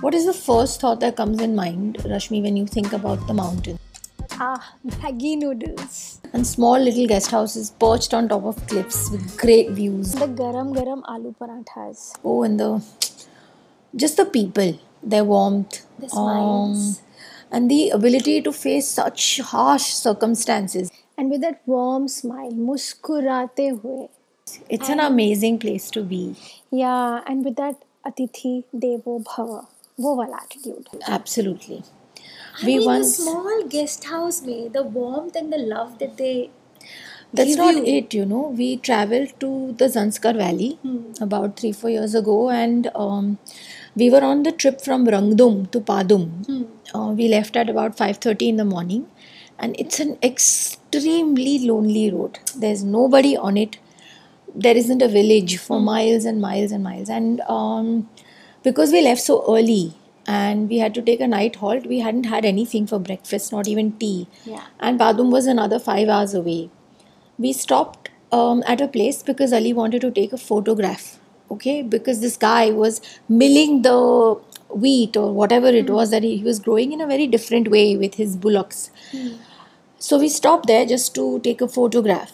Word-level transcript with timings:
What 0.00 0.14
is 0.14 0.26
the 0.26 0.32
first 0.32 0.80
thought 0.80 1.00
that 1.00 1.16
comes 1.16 1.40
in 1.40 1.54
mind, 1.56 1.96
Rashmi, 1.98 2.42
when 2.42 2.56
you 2.56 2.66
think 2.66 2.92
about 2.92 3.26
the 3.26 3.34
mountain? 3.34 3.78
Ah, 4.32 4.74
Maggi 4.86 5.36
noodles. 5.36 6.20
And 6.32 6.46
small 6.46 6.78
little 6.78 7.06
guest 7.06 7.30
houses 7.30 7.70
perched 7.70 8.12
on 8.12 8.28
top 8.28 8.44
of 8.44 8.66
cliffs 8.66 9.10
with 9.10 9.36
great 9.38 9.70
views. 9.70 10.12
The 10.12 10.26
garam 10.26 10.74
garam 10.74 11.02
aloo 11.04 11.34
paranthas. 11.38 12.12
Oh, 12.24 12.42
and 12.42 12.58
the 12.58 12.82
just 13.96 14.16
the 14.16 14.24
people, 14.24 14.78
their 15.02 15.24
warmth, 15.24 15.86
The 15.98 16.08
smiles. 16.08 16.98
um, 16.98 17.04
and 17.52 17.70
the 17.70 17.90
ability 17.90 18.42
to 18.42 18.52
face 18.52 18.88
such 18.88 19.40
harsh 19.40 19.84
circumstances. 19.84 20.90
And 21.16 21.30
with 21.30 21.40
that 21.42 21.62
warm 21.66 22.08
smile, 22.08 22.50
muskurate 22.50 23.56
hue 23.56 24.08
It's 24.69 24.89
an 24.89 24.99
amazing 24.99 25.59
place 25.59 25.89
to 25.91 26.03
be. 26.03 26.35
Yeah, 26.71 27.21
and 27.27 27.45
with 27.45 27.55
that 27.57 27.75
atithi 28.05 28.63
devo 28.85 29.23
bhava. 29.23 29.65
वो 29.99 30.15
वाला 30.15 30.37
attitude. 30.43 30.87
Absolutely. 31.07 31.83
I 32.61 32.65
We 32.65 32.77
mean, 32.77 32.85
once- 32.89 33.17
the 33.17 33.23
small 33.23 33.63
guest 33.73 34.05
house, 34.05 34.41
me, 34.49 34.55
the 34.77 34.83
warmth 34.83 35.35
and 35.35 35.51
the 35.53 35.57
love 35.57 35.97
that 35.99 36.15
they. 36.17 36.49
That's 37.33 37.49
give 37.49 37.57
not 37.59 37.75
you. 37.75 37.83
it, 37.95 38.13
you 38.13 38.25
know. 38.25 38.43
We 38.59 38.67
traveled 38.77 39.33
to 39.41 39.49
the 39.81 39.85
Zanskar 39.95 40.35
Valley 40.37 40.69
about 41.21 41.57
three, 41.59 41.71
four 41.81 41.89
years 41.95 42.15
ago, 42.15 42.37
and 42.49 42.89
um, 42.95 43.27
we 43.95 44.09
were 44.09 44.23
on 44.29 44.41
the 44.43 44.51
trip 44.63 44.81
from 44.81 45.05
Rangdum 45.05 45.69
to 45.75 45.81
Padum. 45.91 46.23
Uh, 46.95 47.11
we 47.19 47.27
left 47.27 47.55
at 47.55 47.69
about 47.69 47.95
5.30 47.97 48.47
in 48.49 48.55
the 48.57 48.65
morning, 48.65 49.05
and 49.59 49.75
it's 49.79 49.99
an 49.99 50.17
extremely 50.23 51.59
lonely 51.67 52.09
road. 52.09 52.39
There's 52.55 52.83
nobody 52.83 53.35
on 53.37 53.57
it. 53.57 53.77
There 54.54 54.76
isn't 54.76 55.02
a 55.02 55.08
village 55.08 55.58
for 55.58 55.80
miles 55.80 56.24
and 56.24 56.40
miles 56.40 56.72
and 56.72 56.82
miles. 56.82 57.08
And 57.08 57.40
um, 57.42 58.08
because 58.62 58.92
we 58.92 59.02
left 59.02 59.20
so 59.20 59.44
early 59.48 59.94
and 60.26 60.68
we 60.68 60.78
had 60.78 60.94
to 60.94 61.02
take 61.02 61.20
a 61.20 61.26
night 61.26 61.56
halt, 61.56 61.86
we 61.86 62.00
hadn't 62.00 62.24
had 62.24 62.44
anything 62.44 62.86
for 62.86 62.98
breakfast, 62.98 63.52
not 63.52 63.68
even 63.68 63.92
tea. 63.92 64.28
Yeah. 64.44 64.62
And 64.80 64.98
Padum 64.98 65.30
was 65.30 65.46
another 65.46 65.78
five 65.78 66.08
hours 66.08 66.34
away 66.34 66.70
we 67.38 67.52
stopped 67.52 68.10
um, 68.32 68.62
at 68.66 68.80
a 68.80 68.88
place 68.88 69.22
because 69.22 69.52
Ali 69.52 69.72
wanted 69.72 70.00
to 70.02 70.10
take 70.10 70.32
a 70.32 70.38
photograph. 70.38 71.18
Okay, 71.50 71.82
because 71.82 72.20
this 72.20 72.36
guy 72.36 72.70
was 72.70 73.00
milling 73.28 73.82
the 73.82 74.38
wheat 74.70 75.16
or 75.16 75.32
whatever 75.32 75.68
it 75.68 75.90
was 75.90 76.10
that 76.10 76.22
he, 76.22 76.38
he 76.38 76.44
was 76.44 76.58
growing 76.58 76.92
in 76.92 77.00
a 77.00 77.06
very 77.06 77.26
different 77.26 77.68
way 77.68 77.96
with 77.96 78.14
his 78.14 78.36
bullocks. 78.36 78.90
So 79.98 80.18
we 80.18 80.28
stopped 80.28 80.66
there 80.66 80.86
just 80.86 81.14
to 81.16 81.40
take 81.40 81.60
a 81.60 81.68
photograph. 81.68 82.32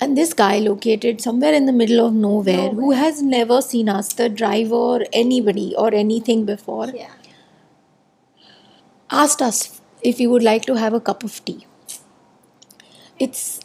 And 0.00 0.16
this 0.16 0.32
guy, 0.34 0.58
located 0.58 1.20
somewhere 1.20 1.54
in 1.54 1.66
the 1.66 1.72
middle 1.72 2.06
of 2.06 2.12
nowhere, 2.14 2.70
who 2.70 2.90
has 2.92 3.22
never 3.22 3.62
seen 3.62 3.88
us, 3.88 4.12
the 4.12 4.28
driver, 4.28 5.04
anybody, 5.12 5.74
or 5.76 5.94
anything 5.94 6.44
before, 6.44 6.88
Yeah. 6.88 7.10
asked 9.10 9.40
us 9.42 9.80
if 10.02 10.18
we 10.18 10.26
would 10.26 10.42
like 10.42 10.64
to 10.66 10.74
have 10.74 10.92
a 10.92 11.00
cup 11.00 11.24
of 11.24 11.44
tea. 11.44 11.66
It's 13.18 13.60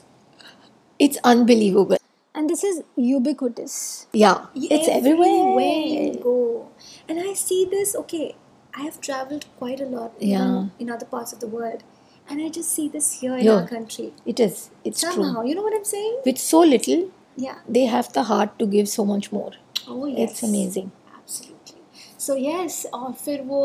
it's 1.00 1.18
unbelievable. 1.24 1.98
And 2.34 2.50
this 2.50 2.64
is 2.64 2.84
ubiquitous. 2.96 4.08
Yeah, 4.14 4.46
it's 4.56 4.88
everywhere. 4.88 5.28
everywhere 5.28 5.74
you 6.04 6.14
go. 6.24 6.70
And 7.10 7.20
I 7.20 7.34
see 7.34 7.66
this, 7.66 7.96
okay, 7.96 8.36
I 8.74 8.84
have 8.84 9.02
traveled 9.02 9.46
quite 9.58 9.82
a 9.82 9.86
lot 9.86 10.14
Yeah. 10.20 10.68
in 10.80 10.90
other 10.90 11.06
parts 11.06 11.34
of 11.34 11.40
the 11.40 11.48
world. 11.48 11.84
And 12.31 12.41
I 12.43 12.49
just 12.49 12.73
see 12.73 12.89
this 12.89 13.13
here 13.21 13.37
in 13.37 13.45
Yeah. 13.45 13.53
our 13.57 13.69
country. 13.69 14.13
It 14.35 14.41
is. 14.41 14.71
It's 14.85 15.01
Somehow, 15.01 15.41
true. 15.41 15.49
you 15.49 15.55
know 15.55 15.63
what 15.63 15.75
I'm 15.75 15.85
saying? 15.85 16.17
With 16.25 16.39
so 16.39 16.61
little, 16.61 17.05
Yeah. 17.37 17.59
they 17.69 17.85
have 17.87 18.13
the 18.13 18.25
heart 18.25 18.59
to 18.59 18.67
give 18.67 18.89
so 18.89 19.05
much 19.05 19.31
more. 19.33 19.53
Oh, 19.89 20.07
yes. 20.07 20.19
It's 20.31 20.43
amazing. 20.43 20.91
Absolutely. 21.19 21.83
So, 22.19 22.35
yes, 22.35 22.87
और 22.95 23.13
फिर 23.25 23.43
वो, 23.53 23.63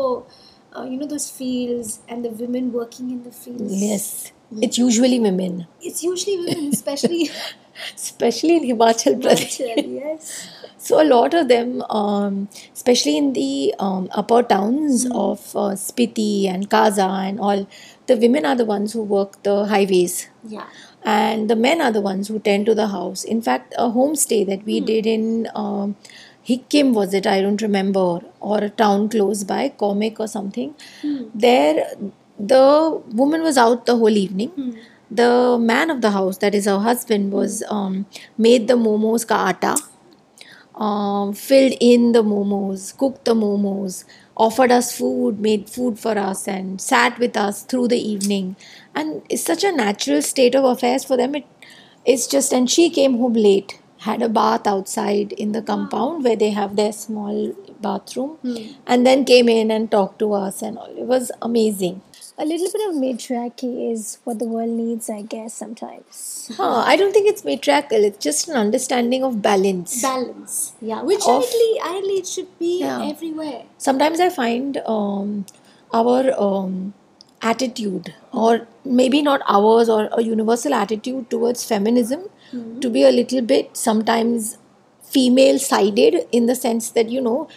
uh, 0.76 0.84
you 0.84 0.96
know, 1.00 1.06
those 1.14 1.28
fields 1.40 1.98
and 2.08 2.24
the 2.24 2.30
women 2.44 2.72
working 2.72 3.10
in 3.10 3.22
the 3.24 3.32
fields. 3.32 3.82
Yes, 3.82 4.32
it's 4.60 4.78
usually 4.78 5.18
women, 5.18 5.66
It's 5.80 6.04
usually 6.04 6.36
women, 6.44 6.68
especially 6.72 7.30
especially 7.96 8.56
in 8.58 8.64
Himachal 8.70 9.20
Pradesh. 9.20 9.58
Himachal, 9.60 9.94
yes. 10.00 10.32
So 10.78 11.00
a 11.00 11.04
lot 11.04 11.34
of 11.34 11.48
them, 11.48 11.82
um, 11.90 12.48
especially 12.74 13.16
in 13.16 13.32
the 13.34 13.74
um, 13.78 14.08
upper 14.12 14.42
towns 14.42 15.06
of 15.06 15.40
uh, 15.56 15.74
Spiti 15.82 16.46
and 16.48 16.68
Kaza 16.68 17.08
and 17.28 17.40
all, 17.40 17.66
the 18.07 18.17
women 18.17 18.45
are 18.45 18.55
the 18.55 18.65
ones 18.65 18.93
who 18.93 19.03
work 19.03 19.41
the 19.43 19.65
highways. 19.65 20.29
Yeah. 20.47 20.67
and 21.03 21.49
the 21.49 21.55
men 21.55 21.81
are 21.81 21.91
the 21.95 22.01
ones 22.01 22.27
who 22.27 22.39
tend 22.39 22.65
to 22.65 22.73
the 22.75 22.87
house. 22.87 23.23
In 23.23 23.41
fact, 23.41 23.73
a 23.77 23.83
homestay 23.97 24.45
that 24.47 24.63
we 24.65 24.79
did 24.81 25.05
in 25.05 25.47
um, 25.55 25.95
Hikkim 26.47 26.93
was 26.93 27.13
it? 27.13 27.27
I 27.27 27.41
don't 27.41 27.61
remember, 27.61 28.19
or 28.39 28.57
a 28.63 28.69
town 28.69 29.09
close 29.09 29.43
by, 29.43 29.69
Komic 29.69 30.19
or 30.19 30.27
something. 30.27 30.73
There, 31.35 31.85
the 32.39 33.01
woman 33.21 33.41
was 33.43 33.57
out 33.57 33.85
the 33.85 33.95
whole 33.97 34.17
evening. 34.17 34.51
The 35.09 35.57
man 35.59 35.89
of 35.89 36.01
the 36.01 36.11
house, 36.11 36.37
that 36.39 36.53
is 36.55 36.65
her 36.65 36.79
husband, 36.79 37.31
was 37.31 37.63
um, 37.69 38.05
made 38.37 38.67
the 38.67 38.75
momos 38.75 39.25
ka 39.27 39.47
atta, 39.53 39.75
um, 40.75 41.33
filled 41.33 41.73
in 41.79 42.11
the 42.11 42.23
momos, 42.23 42.97
cooked 42.97 43.23
the 43.25 43.33
momos, 43.33 44.03
offered 44.37 44.71
us 44.71 44.95
food, 44.97 45.39
made 45.39 45.69
food 45.69 45.99
for 45.99 46.17
us, 46.17 46.47
and 46.47 46.79
sat 46.79 47.19
with 47.19 47.35
us 47.35 47.63
through 47.63 47.87
the 47.89 47.99
evening. 47.99 48.55
And 48.95 49.23
it's 49.29 49.43
such 49.43 49.63
a 49.63 49.71
natural 49.71 50.21
state 50.21 50.55
of 50.55 50.63
affairs 50.63 51.03
for 51.03 51.17
them. 51.17 51.35
It, 51.35 51.45
it's 52.05 52.27
just, 52.27 52.53
and 52.53 52.69
she 52.69 52.89
came 52.89 53.17
home 53.17 53.33
late, 53.33 53.79
had 53.99 54.21
a 54.21 54.29
bath 54.29 54.67
outside 54.67 55.33
in 55.33 55.51
the 55.51 55.61
compound 55.61 56.23
where 56.23 56.35
they 56.35 56.51
have 56.51 56.75
their 56.75 56.93
small 56.93 57.53
bathroom, 57.81 58.37
hmm. 58.43 58.73
and 58.85 59.05
then 59.05 59.25
came 59.25 59.49
in 59.49 59.71
and 59.71 59.91
talked 59.91 60.19
to 60.19 60.33
us, 60.33 60.61
and 60.61 60.77
all. 60.77 60.95
It 60.95 61.05
was 61.05 61.31
amazing. 61.41 62.01
A 62.39 62.45
little 62.45 62.67
bit 62.71 62.87
of 62.89 62.95
matriarchy 62.95 63.91
is 63.91 64.19
what 64.23 64.37
the 64.37 64.45
world 64.45 64.69
needs, 64.69 65.09
I 65.09 65.23
guess, 65.23 65.55
sometimes. 65.55 66.51
Huh, 66.55 66.83
I 66.85 66.95
don't 66.95 67.11
think 67.11 67.27
it's 67.27 67.43
matriarchal, 67.43 68.03
it's 68.03 68.23
just 68.23 68.47
an 68.47 68.55
understanding 68.55 69.23
of 69.23 69.41
balance. 69.41 69.99
Balance. 70.03 70.73
Yeah. 70.79 71.01
Which 71.01 71.25
Of- 71.25 71.43
ideally, 71.43 71.79
ideally 71.81 72.19
it 72.19 72.27
should 72.27 72.59
be 72.59 72.79
Yeah. 72.81 73.03
everywhere. 73.09 73.63
sometimes 73.79 74.19
I 74.19 74.29
find 74.29 74.77
um, 74.85 75.45
our 75.91 76.31
um, 76.39 76.93
attitude, 77.41 78.13
or 78.31 78.67
maybe 78.85 79.23
not 79.23 79.41
ours, 79.47 79.89
or 79.89 80.07
a 80.11 80.21
universal 80.21 80.75
attitude 80.75 81.29
towards 81.31 81.63
feminism, 81.63 82.29
to 82.81 82.89
be 82.89 83.03
a 83.03 83.11
little 83.11 83.41
bit 83.41 83.75
sometimes 83.75 84.57
female 85.01 85.57
sided 85.59 86.15
in 86.31 86.45
the 86.45 86.55
sense 86.55 86.91
that, 86.91 87.09
you 87.09 87.19
know, 87.19 87.47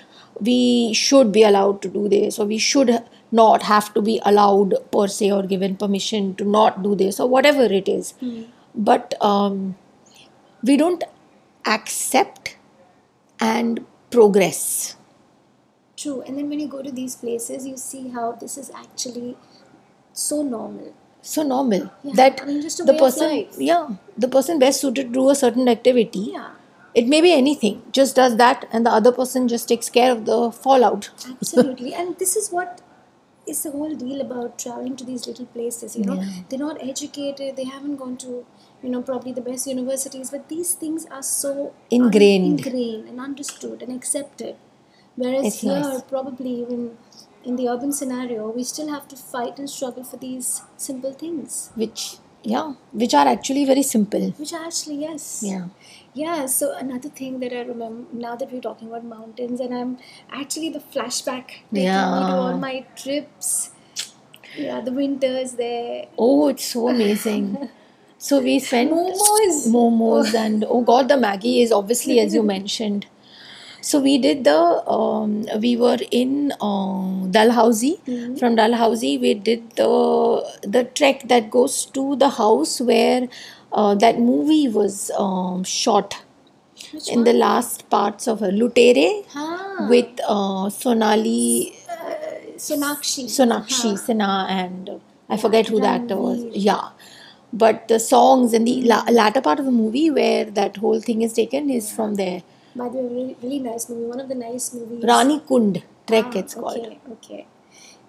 we 0.41 0.93
should 0.95 1.31
be 1.33 1.43
allowed 1.43 1.81
to 1.83 1.89
do 1.89 2.09
this, 2.09 2.39
or 2.39 2.47
we 2.47 2.59
should 2.59 3.03
not 3.33 3.63
have 3.65 3.93
to 3.95 4.03
be 4.03 4.21
allowed 4.25 4.75
per 4.93 5.07
se 5.07 5.31
or 5.33 5.43
given 5.43 5.77
permission 5.77 6.35
to 6.37 6.45
not 6.45 6.83
do 6.83 6.95
this, 6.95 7.21
or 7.21 7.29
whatever 7.29 7.63
it 7.65 7.89
is. 7.89 8.15
But 8.75 9.15
um, 9.21 9.77
we 10.63 10.77
don't 10.77 11.05
accept 11.67 12.57
and 13.41 13.85
progress. 14.11 14.97
True. 15.97 16.23
And 16.23 16.39
then 16.39 16.49
when 16.49 16.61
you 16.61 16.67
go 16.69 16.83
to 16.83 16.91
these 16.91 17.15
places, 17.17 17.67
you 17.67 17.77
see 17.77 18.09
how 18.09 18.33
this 18.33 18.57
is 18.59 18.71
actually 18.75 19.37
so 20.13 20.43
normal. 20.43 20.95
so 21.31 21.43
normal 21.49 21.83
Yeah, 22.03 22.13
that 22.19 22.39
I 22.43 22.47
mean, 22.47 22.61
the 22.91 22.95
person 23.01 23.33
yeah 23.65 23.89
the 24.25 24.29
person 24.37 24.59
best 24.63 24.81
suited 24.85 25.09
to 25.09 25.13
do 25.17 25.25
a 25.33 25.35
certain 25.41 25.69
activity 25.73 26.23
Yeah. 26.37 26.47
it 27.01 27.11
may 27.15 27.21
be 27.27 27.33
anything 27.41 27.75
just 27.99 28.17
does 28.21 28.37
that 28.43 28.65
and 28.79 28.89
the 28.89 28.93
other 29.01 29.13
person 29.19 29.49
just 29.55 29.69
takes 29.73 29.91
care 29.97 30.13
of 30.15 30.23
the 30.31 30.39
fallout 30.61 31.11
Absolutely. 31.35 31.93
and 32.03 32.17
this 32.23 32.33
is 32.43 32.49
what 32.59 32.81
is 33.47 33.63
the 33.63 33.71
whole 33.71 33.95
deal 33.95 34.21
about 34.21 34.59
traveling 34.59 34.97
to 34.97 35.05
these 35.05 35.27
little 35.27 35.47
places. 35.47 35.97
You 35.97 36.05
know, 36.05 36.15
Yeah. 36.15 36.29
they're 36.49 36.59
not 36.59 36.83
educated, 36.83 37.57
they 37.57 37.65
haven't 37.65 37.97
gone 37.97 38.17
to, 38.19 38.45
you 38.83 38.91
know, 38.91 39.03
probably 39.03 39.33
the 39.33 39.41
best 39.41 39.67
universities, 39.67 40.31
but 40.31 40.49
these 40.49 40.75
things 40.75 41.07
are 41.11 41.23
so 41.23 41.53
un- 41.55 41.73
Ingrained. 41.91 42.61
ingrained 42.67 43.09
and 43.09 43.21
understood 43.21 43.83
and 43.83 43.93
accepted. 43.97 44.57
Whereas 45.17 45.47
It's 45.47 45.61
here, 45.61 45.81
nice. 45.81 46.03
probably 46.03 46.51
even 46.63 46.97
in 47.45 47.57
the 47.57 47.69
urban 47.69 47.93
scenario, 47.93 48.51
we 48.51 48.65
still 48.65 48.89
have 48.89 49.09
to 49.09 49.17
fight 49.17 49.59
and 49.59 49.69
struggle 49.69 50.05
for 50.05 50.17
these 50.19 50.63
simple 50.77 51.13
things. 51.13 51.71
which 51.75 52.03
yeah 52.43 52.69
which 53.01 53.13
are 53.21 53.27
actually 53.31 53.63
very 53.71 53.83
simple 53.83 54.23
Which 54.39 54.53
are 54.59 54.65
actually, 54.69 54.95
yes. 55.07 55.25
yeah 55.47 55.65
Yeah, 56.13 56.47
so 56.47 56.77
another 56.77 57.09
thing 57.09 57.39
that 57.41 57.53
I 57.53 57.61
remember 57.63 58.07
now 58.13 58.35
that 58.35 58.53
we're 58.53 58.61
talking 58.61 58.89
about 58.89 59.05
mountains, 59.05 59.61
and 59.61 59.73
I'm 59.73 59.99
actually 60.31 60.69
the 60.71 60.81
flashback 60.81 61.49
taking 61.49 61.73
me 61.73 61.85
to 61.85 62.35
all 62.45 62.57
my 62.59 62.85
trips. 62.97 63.71
Yeah, 64.57 64.81
the 64.81 64.91
winters 64.93 65.53
there. 65.53 66.07
oh 66.19 66.49
it's 66.49 66.65
so 66.65 66.89
amazing 66.89 67.69
so 68.19 68.41
we 68.41 68.59
spent 68.59 68.91
Momos. 68.91 69.69
momos 69.75 70.35
and 70.35 70.65
oh 70.69 70.81
god 70.83 71.07
the 71.09 71.15
Maggi 71.15 71.63
is 71.63 71.71
obviously 71.71 72.19
as 72.19 72.35
you 72.35 72.43
mentioned 72.55 73.07
so 73.81 74.01
we 74.01 74.19
did 74.19 74.43
the 74.43 74.57
um, 74.91 75.47
we 75.61 75.77
were 75.77 75.99
in 76.11 76.53
uh, 76.61 77.27
dalhousie 77.37 78.01
from 78.41 78.57
dalhousie 78.57 79.17
we 79.19 79.35
did 79.35 79.71
the 79.77 79.89
the 80.63 80.83
trek 80.83 81.23
that 81.29 81.49
goes 81.51 81.87
to 81.87 82.17
the 82.17 82.31
house 82.31 82.81
where 82.81 83.29
uh, 83.73 83.95
that 83.97 84.19
movie 84.19 84.69
was 84.69 85.11
um, 85.17 85.65
shot 85.65 86.23
Which 86.93 87.09
in 87.09 87.25
the 87.25 87.33
last 87.33 87.89
parts 87.91 88.27
of 88.29 88.41
her 88.41 88.51
Lutere 88.51 89.25
with 89.89 90.21
uh, 90.29 90.71
Sonali 90.71 91.77
Sonakshi. 92.57 93.25
Sonakshi 93.25 93.93
Sinha 93.99 94.49
and 94.49 94.89
uh, 94.91 94.99
I 95.29 95.37
forget 95.37 95.69
who 95.69 95.81
the 95.81 95.87
actor 95.87 96.17
was. 96.17 96.45
Yeah. 96.53 96.91
But 97.53 97.89
the 97.89 97.99
songs 97.99 98.53
in 98.53 98.65
the 98.65 98.83
la- 98.83 99.05
latter 99.11 99.41
part 99.41 99.59
of 99.59 99.65
the 99.65 99.73
movie 99.73 100.11
where 100.11 100.45
that 100.45 100.77
whole 100.77 101.01
thing 101.01 101.23
is 101.23 101.33
taken 101.33 101.71
is 101.71 101.91
from 101.93 102.15
there. 102.15 102.43
By 102.77 102.89
the 102.89 102.99
way, 102.99 103.09
really, 103.15 103.37
really 103.43 103.59
nice 103.59 103.89
movie. 103.89 104.05
One 104.07 104.21
of 104.21 104.29
the 104.29 104.35
nice 104.37 104.73
movies. 104.73 105.03
Rani 105.05 105.41
Kund 105.41 105.83
Trek 106.07 106.27
Ah, 106.29 106.39
it's 106.39 106.55
called. 106.55 106.79
Okay, 106.79 106.99
okay. 107.13 107.47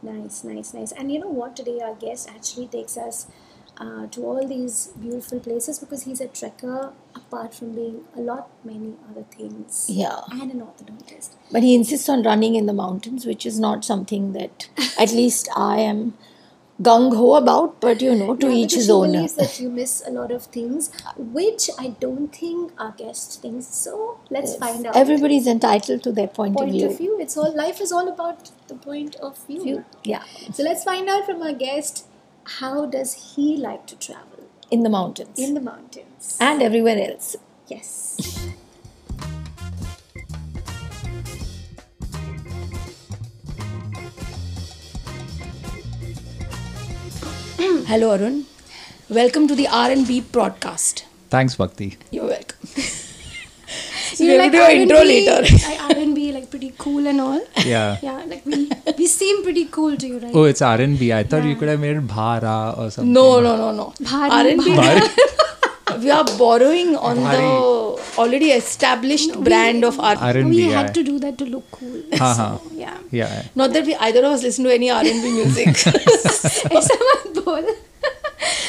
Nice, 0.04 0.44
nice, 0.44 0.74
nice. 0.74 0.92
And 0.92 1.12
you 1.12 1.20
know 1.20 1.30
what? 1.30 1.56
Today 1.56 1.80
our 1.82 1.96
guest 1.96 2.30
actually 2.30 2.68
takes 2.68 2.98
us 2.98 3.28
uh, 3.82 4.06
to 4.08 4.24
all 4.24 4.48
these 4.48 4.88
beautiful 5.02 5.40
places 5.40 5.80
because 5.80 6.04
he's 6.04 6.22
a 6.22 6.28
trekker 6.28 6.94
apart 7.16 7.54
from 7.54 7.74
being 7.74 8.02
a 8.16 8.22
lot 8.22 8.50
many 8.64 8.94
other 9.10 9.24
things. 9.36 9.88
Yeah. 9.90 10.20
And 10.32 10.52
an 10.52 10.62
orthodontist. 10.62 11.32
But 11.52 11.64
he 11.64 11.74
insists 11.76 12.08
on 12.08 12.24
running 12.24 12.56
in 12.56 12.68
the 12.68 12.74
mountains, 12.74 13.26
which 13.26 13.46
is 13.46 13.60
not 13.60 13.84
something 13.84 14.34
that 14.34 14.70
at 15.00 15.12
least 15.22 15.50
I 15.56 15.80
am 15.80 16.14
gung 16.82 17.16
ho 17.16 17.36
about, 17.36 17.80
but 17.80 18.02
you 18.02 18.14
know, 18.16 18.36
to 18.36 18.50
each 18.50 18.74
his 18.74 18.90
own. 18.90 19.12
believes 19.12 19.36
that 19.36 19.60
you 19.60 19.70
miss 19.70 20.04
a 20.06 20.12
lot 20.12 20.32
of 20.32 20.46
things, 20.46 20.92
which 21.16 21.70
I 21.80 21.90
don't 22.00 22.36
think 22.36 22.72
our 22.78 22.92
guest 22.92 23.42
thinks. 23.42 23.68
So 23.68 24.20
let's 24.30 24.56
find 24.56 24.86
out. 24.86 24.96
Everybody's 24.96 25.48
entitled 25.48 26.04
to 26.04 26.12
their 26.12 26.28
point, 26.28 26.56
point 26.56 26.70
of 26.70 26.76
view. 26.76 26.90
of 26.90 26.98
view. 26.98 27.18
It's 27.20 27.38
all 27.38 27.56
life 27.56 27.82
is 27.82 27.92
all 27.92 28.08
about 28.08 28.52
the 28.68 28.76
point 28.76 29.16
of 29.16 29.38
view. 29.48 29.64
View. 29.64 29.86
Yeah, 30.04 30.24
So 30.54 30.64
let's 30.64 30.84
find 30.84 31.10
out 31.10 31.26
from 31.26 31.42
our 31.42 31.54
guest 31.54 32.06
how 32.46 32.86
does 32.86 33.36
he 33.36 33.58
like 33.58 33.86
to 33.88 33.96
travel 33.98 34.48
in 34.70 34.84
the 34.84 34.90
mountains 34.90 35.38
in 35.38 35.54
the 35.54 35.62
mountains. 35.62 36.38
and 36.40 36.62
everywhere 36.62 36.98
else. 37.10 37.36
yes. 37.68 38.18
Hello, 47.92 48.12
Arun. 48.12 48.46
Welcome 49.10 49.48
to 49.48 49.56
the 49.56 49.68
R&B 49.68 50.22
broadcast. 50.32 51.06
Thanks, 51.30 51.56
Bhakti. 51.56 51.98
You're 52.12 52.26
welcome. 52.28 52.51
So 54.22 54.28
we 54.28 54.38
like, 54.38 54.52
will 54.52 54.60
do 54.60 54.66
an 54.72 54.82
intro 54.82 55.02
later. 55.04 55.40
R&B 55.96 56.32
like 56.32 56.50
pretty 56.52 56.74
cool 56.78 57.08
and 57.08 57.20
all. 57.20 57.42
Yeah. 57.66 57.98
Yeah, 58.02 58.24
like 58.32 58.46
we 58.46 58.70
we 58.98 59.08
seem 59.08 59.42
pretty 59.44 59.66
cool 59.78 59.98
to 59.98 60.08
you, 60.08 60.20
right? 60.20 60.36
Oh, 60.36 60.44
it's 60.44 60.62
R&B. 60.62 61.12
I 61.12 61.24
thought 61.24 61.44
yeah. 61.44 61.50
you 61.50 61.56
could 61.56 61.70
have 61.70 61.80
made 61.80 61.98
Bhara 62.16 62.78
or 62.78 62.92
something. 62.92 63.14
No, 63.14 63.40
no, 63.40 63.56
no, 63.58 63.72
no. 63.72 63.94
Bhari, 64.00 64.30
R&B. 64.42 64.78
We 66.02 66.10
are 66.10 66.24
borrowing 66.38 66.96
on 66.96 67.18
Bhari. 67.18 67.38
the 67.38 68.02
already 68.18 68.52
established 68.52 69.34
no, 69.34 69.42
brand 69.42 69.82
we, 69.82 69.88
of 69.88 70.00
R&B. 70.00 70.50
We 70.50 70.62
had 70.78 70.94
to 70.94 71.04
do 71.04 71.20
that 71.20 71.38
to 71.40 71.46
look 71.46 71.70
cool. 71.72 72.02
Ha, 72.14 72.34
ha. 72.34 72.60
So, 72.64 72.72
yeah. 72.74 72.98
yeah. 73.12 73.44
Not 73.56 73.74
that 73.74 73.86
we 73.86 73.96
either 73.96 74.20
of 74.20 74.32
us 74.38 74.44
listen 74.44 74.64
to 74.66 74.74
any 74.74 74.90
R&B 74.90 75.12
music. 75.12 75.68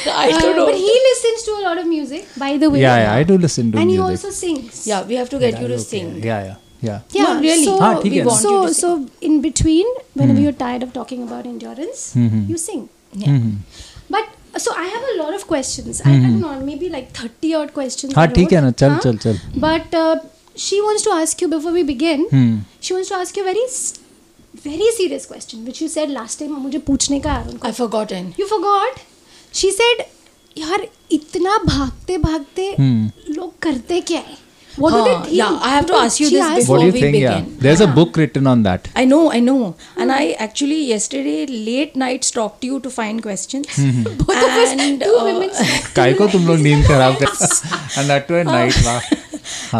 I 0.06 0.30
don't 0.30 0.44
Uh, 0.44 0.54
know. 0.56 0.66
but 0.66 0.74
he 0.84 0.94
listens 1.08 1.42
to 1.48 1.56
a 1.58 1.62
lot 1.66 1.78
of 1.82 1.86
music, 1.86 2.26
by 2.44 2.50
the 2.62 2.70
way. 2.74 2.80
Yeah, 2.84 2.96
yeah. 3.02 3.14
I 3.20 3.24
do 3.32 3.36
listen 3.44 3.72
to 3.72 3.78
and 3.82 3.90
he 3.90 3.96
music. 3.98 4.24
also 4.24 4.30
sings. 4.38 4.86
yeah, 4.86 5.02
we 5.12 5.16
have 5.22 5.30
to 5.34 5.38
get 5.44 5.60
you 5.60 5.68
to 5.68 5.74
Okay. 5.74 5.84
sing. 5.84 6.10
Yeah, 6.30 6.44
yeah. 6.48 6.56
Yeah. 6.86 6.98
Yeah, 7.18 7.24
No, 7.28 7.40
really. 7.44 7.64
So, 7.68 7.76
हाँ, 7.80 7.94
ठीक 8.02 8.12
we 8.12 8.18
है। 8.18 8.24
want 8.26 8.42
so, 8.42 8.50
you 8.56 8.66
to 8.68 8.74
so 8.80 8.90
in 9.28 9.40
between, 9.46 9.88
whenever 10.20 10.42
you're 10.46 10.58
tired 10.60 10.84
of 10.86 10.92
talking 10.98 11.22
about 11.28 11.46
endurance, 11.52 12.02
you 12.52 12.58
sing. 12.64 12.84
Yeah. 13.22 13.38
But 14.16 14.28
so 14.64 14.74
I 14.82 14.84
have 14.92 15.06
a 15.12 15.16
lot 15.22 15.34
of 15.38 15.46
questions. 15.52 16.00
I, 16.04 16.12
I 16.12 16.18
don't 16.24 16.40
know, 16.44 16.52
maybe 16.68 16.88
like 16.96 17.10
30 17.20 17.54
odd 17.62 17.72
questions. 17.78 18.14
हाँ 18.18 18.26
I 18.28 18.34
ठीक 18.36 18.52
है 18.52 18.60
wrote, 18.60 18.64
ना 18.64 18.70
चल 18.82 18.94
huh? 18.94 19.00
चल 19.04 19.16
चल 19.24 19.40
But 19.66 19.96
uh, 20.02 20.14
she 20.66 20.80
wants 20.88 21.02
to 21.08 21.16
ask 21.16 21.42
you 21.44 21.48
before 21.56 21.72
we 21.78 21.82
begin. 21.90 22.24
Hmm. 22.36 22.54
She 22.88 22.94
wants 22.98 23.10
to 23.14 23.18
ask 23.24 23.36
you 23.40 23.42
a 23.46 23.48
very, 23.50 23.66
s- 23.72 23.98
very 24.68 24.90
serious 25.00 25.26
question, 25.32 25.66
which 25.70 25.82
you 25.84 25.88
said 25.98 26.14
last 26.20 26.38
time. 26.44 26.54
मुझे 26.68 26.78
पूछने 26.92 27.20
का 27.26 27.32
है 27.32 27.48
उनको. 27.50 27.68
I've 27.68 27.80
forgotten. 27.82 28.32
You 28.42 28.48
forgot? 28.54 29.02
She 29.53 29.71
said 29.71 30.03
यार 30.57 30.87
इतना 31.11 31.57
भागते 31.65 32.17
भागते 32.17 32.75
लोग 32.79 33.59
करते 33.61 33.99
क्या 34.11 34.19
है? 34.19 34.41
What 34.75 34.93
huh, 34.93 34.97
do 34.97 35.03
they 35.05 35.15
हाँ, 35.15 35.23
think? 35.25 35.35
yeah, 35.37 35.59
I 35.61 35.69
have 35.69 35.85
to 35.85 35.95
ask 35.95 36.19
you 36.19 36.29
this 36.29 36.55
before 36.55 36.77
What 36.77 36.81
do 36.81 36.85
you 36.87 36.93
we 36.93 37.01
think? 37.01 37.17
Yeah. 37.17 37.43
There's 37.65 37.79
yeah. 37.79 37.91
a 37.91 37.95
book 37.95 38.17
written 38.17 38.47
on 38.47 38.63
that. 38.63 38.87
I 38.95 39.05
know, 39.05 39.31
I 39.31 39.39
know. 39.39 39.75
And 39.95 40.11
I 40.11 40.31
actually 40.45 40.79
yesterday 40.85 41.45
late 41.45 41.95
night 41.95 42.23
stalked 42.23 42.63
you 42.63 42.79
to 42.79 42.89
find 42.89 43.21
questions. 43.21 43.67
Both 43.77 44.31
of 44.31 44.57
us, 44.63 44.73
two 45.03 45.15
uh, 45.15 45.25
women. 45.25 45.51
Kai 45.99 46.13
ko 46.13 46.27
tum 46.27 46.47
log 46.47 46.65
नींद 46.69 46.85
खराब 46.87 47.19
kar. 47.19 47.29
and 47.97 48.09
that 48.09 48.27
too 48.27 48.39
at 48.41 48.47
night 48.47 48.81
वाह 48.87 49.22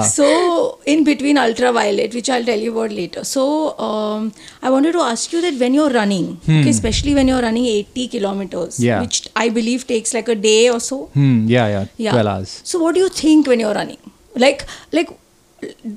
So, 0.02 0.80
in 0.86 1.04
between 1.04 1.38
ultraviolet, 1.38 2.14
which 2.14 2.30
I'll 2.30 2.44
tell 2.44 2.60
you 2.60 2.72
about 2.78 2.92
later. 2.92 3.24
So, 3.24 3.78
um, 3.80 4.32
I 4.62 4.70
wanted 4.70 4.94
to 4.94 5.00
ask 5.00 5.32
you 5.34 5.42
that 5.42 5.56
when 5.64 5.74
you're 5.74 5.90
running, 5.90 6.40
okay, 6.44 6.70
especially 6.70 7.14
when 7.16 7.28
you're 7.28 7.42
running 7.42 7.66
80 7.66 8.08
kilometers, 8.16 8.80
Yeah. 8.80 9.02
which 9.02 9.28
I 9.36 9.50
believe 9.50 9.86
takes 9.88 10.14
like 10.14 10.28
a 10.28 10.36
day 10.36 10.70
or 10.70 10.80
so. 10.80 10.98
hmm 11.18 11.48
yeah 11.48 11.68
yeah 11.76 11.86
Yeah. 12.06 12.12
12 12.12 12.28
hours 12.36 12.62
So, 12.64 12.80
what 12.84 12.96
do 12.96 13.02
you 13.06 13.10
think 13.10 13.48
when 13.54 13.60
you're 13.60 13.74
running? 13.82 14.02
Like, 14.36 14.66
like, 14.92 15.10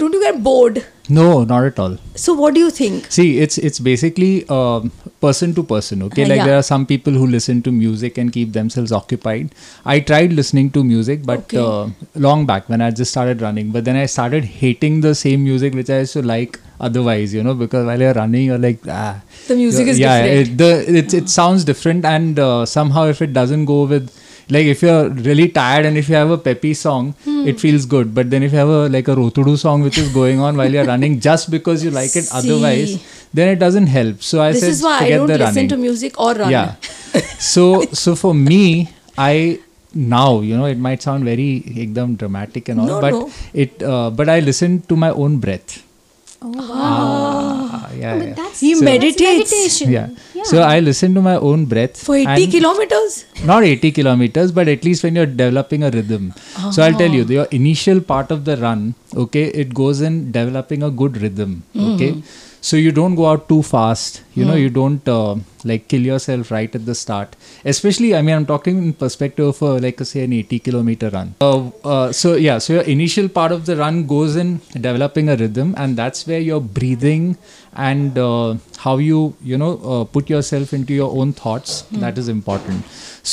don't 0.01 0.13
you 0.13 0.23
get 0.23 0.43
bored? 0.43 0.85
no 1.17 1.25
not 1.51 1.65
at 1.71 1.79
all 1.83 1.93
So, 2.23 2.35
what 2.41 2.55
do 2.55 2.61
you 2.61 2.71
think? 2.79 3.07
See, 3.17 3.27
it's 3.45 3.59
it's 3.69 3.79
basically 3.89 4.33
um, 4.57 4.91
person 5.21 5.55
to 5.55 5.63
person. 5.63 6.03
Okay, 6.07 6.25
Uh, 6.25 6.29
like 6.29 6.37
yeah. 6.39 6.47
there 6.47 6.59
are 6.59 6.63
some 6.69 6.85
people 6.87 7.13
who 7.13 7.27
listen 7.27 7.63
to 7.63 7.73
music 7.73 8.19
and 8.19 8.33
keep 8.33 8.53
themselves 8.53 8.93
occupied. 8.93 9.55
I 9.85 10.01
tried 10.01 10.33
listening 10.33 10.71
to 10.77 10.85
music, 10.85 11.25
but 11.31 11.41
Okay. 11.47 11.59
uh, 11.59 11.89
long 12.27 12.45
back 12.47 12.69
when 12.69 12.81
I 12.81 12.91
just 12.91 13.11
started 13.17 13.41
running. 13.47 13.71
But 13.79 13.85
then 13.85 13.97
I 13.97 14.07
started 14.07 14.45
hating 14.45 15.01
the 15.07 15.15
same 15.15 15.45
music 15.45 15.75
which 15.75 15.91
I 15.91 16.01
used 16.01 16.13
to 16.19 16.23
like 16.23 16.61
otherwise. 16.81 17.35
You 17.39 17.43
know, 17.43 17.55
because 17.55 17.87
while 17.87 18.01
you're 18.07 18.15
running, 18.21 18.45
you're 18.53 18.63
like 18.69 18.81
ah. 18.89 19.23
The 19.49 19.57
music 19.57 19.87
is 19.95 19.99
yeah, 19.99 20.23
different. 20.23 20.49
It, 20.49 20.59
the 20.59 20.99
it 21.03 21.15
it 21.23 21.29
sounds 21.39 21.65
different, 21.73 22.05
and 22.05 22.39
uh, 22.39 22.67
somehow 22.77 23.07
if 23.17 23.23
it 23.29 23.33
doesn't 23.33 23.65
go 23.75 23.85
with 23.97 24.11
like 24.55 24.67
if 24.67 24.83
you're 24.83 25.09
really 25.29 25.49
tired 25.49 25.87
and 25.87 25.97
if 25.99 26.09
you 26.09 26.15
have 26.15 26.31
a 26.31 26.39
peppy 26.39 26.73
song, 26.75 27.15
Hmm. 27.25 27.47
it 27.53 27.59
feels 27.61 27.85
good. 27.95 28.15
But 28.19 28.31
then 28.31 28.43
if 28.49 28.53
you 28.53 28.59
have 28.59 28.69
a 28.69 28.89
like 28.97 29.09
a 29.09 29.17
rotudu 29.21 29.57
song 29.63 29.83
which 29.83 29.99
is 29.99 30.09
going 30.19 30.41
on 30.49 30.57
while 30.57 30.73
you're 30.79 30.85
running 30.91 31.19
just 31.29 31.51
because 31.51 31.85
you 31.85 31.91
like 31.91 32.15
it 32.21 32.23
See. 32.31 32.37
otherwise, 32.41 32.93
then 33.35 33.49
it 33.55 33.59
doesn't 33.65 33.89
help. 33.99 34.23
So 34.23 34.43
I 34.43 34.53
this 34.53 34.61
said 34.67 34.71
is 34.77 34.83
why 34.89 34.99
I 35.07 35.11
don't 35.11 35.27
the 35.35 35.39
listen 35.39 35.55
running. 35.55 35.69
to 35.75 35.77
music 35.87 36.21
or 36.21 36.35
run. 36.35 36.51
Yeah. 36.51 36.75
so 37.53 37.65
so 38.05 38.15
for 38.15 38.35
me, 38.35 38.63
I 39.19 39.59
now 39.95 40.41
you 40.43 40.57
know 40.57 40.67
it 40.67 40.79
might 40.87 41.03
sound 41.03 41.25
very 41.25 41.51
ekdam 41.85 42.17
dramatic 42.23 42.69
and 42.69 42.81
all, 42.81 42.87
No, 42.95 43.01
but 43.01 43.13
no. 43.19 43.31
it 43.65 43.83
uh, 43.83 44.11
but 44.11 44.29
I 44.29 44.41
listen 44.41 44.81
to 44.93 44.97
my 45.07 45.11
own 45.11 45.39
breath. 45.39 45.83
Oh, 46.43 46.51
wow. 46.53 46.65
Ah, 46.79 47.91
yeah, 47.99 48.15
yeah. 48.23 48.35
that's, 48.35 48.61
He 48.61 48.73
that's 48.75 48.83
meditates. 48.83 49.53
meditation. 49.53 49.91
yeah. 49.91 50.09
So 50.51 50.63
I 50.63 50.81
listen 50.81 51.15
to 51.19 51.23
my 51.27 51.37
own 51.51 51.65
breath 51.73 51.97
For 52.09 52.17
80 52.17 52.47
kilometers? 52.57 53.13
not 53.51 53.65
80 53.65 53.91
kilometers 53.99 54.51
but 54.59 54.69
at 54.75 54.85
least 54.89 55.05
when 55.05 55.17
you're 55.19 55.33
developing 55.43 55.83
a 55.89 55.91
rhythm 55.97 56.25
so 56.75 56.83
i'll 56.85 56.99
tell 57.03 57.15
you 57.19 57.23
Uh-huh. 57.27 57.37
your 57.39 57.47
initial 57.61 58.01
part 58.13 58.31
of 58.37 58.41
the 58.49 58.57
run 58.65 58.83
okay 59.25 59.45
it 59.63 59.71
goes 59.83 60.01
in 60.09 60.15
developing 60.39 60.83
a 60.91 60.93
good 61.03 61.17
rhythm 61.27 61.53
okay 61.91 62.13
Mm-hmm. 62.13 62.46
So 62.61 62.77
you 62.77 62.93
don't 62.93 63.15
go 63.15 63.27
out 63.27 63.49
too 63.49 63.63
fast. 63.63 64.23
You 64.35 64.45
Mm. 64.45 64.49
know 64.49 64.55
you 64.63 64.71
don't 64.71 65.09
uh, 65.09 65.37
like 65.65 65.89
kill 65.89 66.03
yourself 66.09 66.51
right 66.51 66.75
at 66.79 66.85
the 66.87 66.95
start. 66.95 67.37
Especially 67.73 68.09
i 68.17 68.21
mean 68.23 68.35
i'm 68.37 68.47
talking 68.51 68.79
in 68.83 68.93
perspective 69.03 69.47
of 69.53 69.63
uh, 69.63 69.75
like 69.85 70.01
say 70.11 70.25
an 70.25 70.33
80 70.33 70.59
kilometer 70.59 71.11
run. 71.11 71.35
Uh, 71.41 71.71
uh, 71.93 72.13
so 72.13 72.35
yeah 72.35 72.59
so 72.59 72.75
your 72.75 72.83
initial 72.83 73.29
part 73.29 73.53
of 73.53 73.67
the 73.67 73.77
run 73.77 74.07
goes 74.07 74.37
in 74.37 74.61
developing 74.89 75.29
a 75.29 75.37
rhythm 75.37 75.75
and 75.77 75.97
that's 75.97 76.27
where 76.27 76.41
your 76.41 76.61
breathing 76.61 77.37
and 77.75 78.19
uh, 78.19 78.55
how 78.79 78.97
you 78.99 79.35
you 79.43 79.57
know 79.63 79.73
uh, 79.93 80.05
put 80.05 80.29
yourself 80.31 80.73
into 80.81 80.93
your 80.95 81.11
own 81.23 81.33
thoughts 81.33 81.83
that 82.05 82.19
is 82.19 82.29
important. 82.29 82.85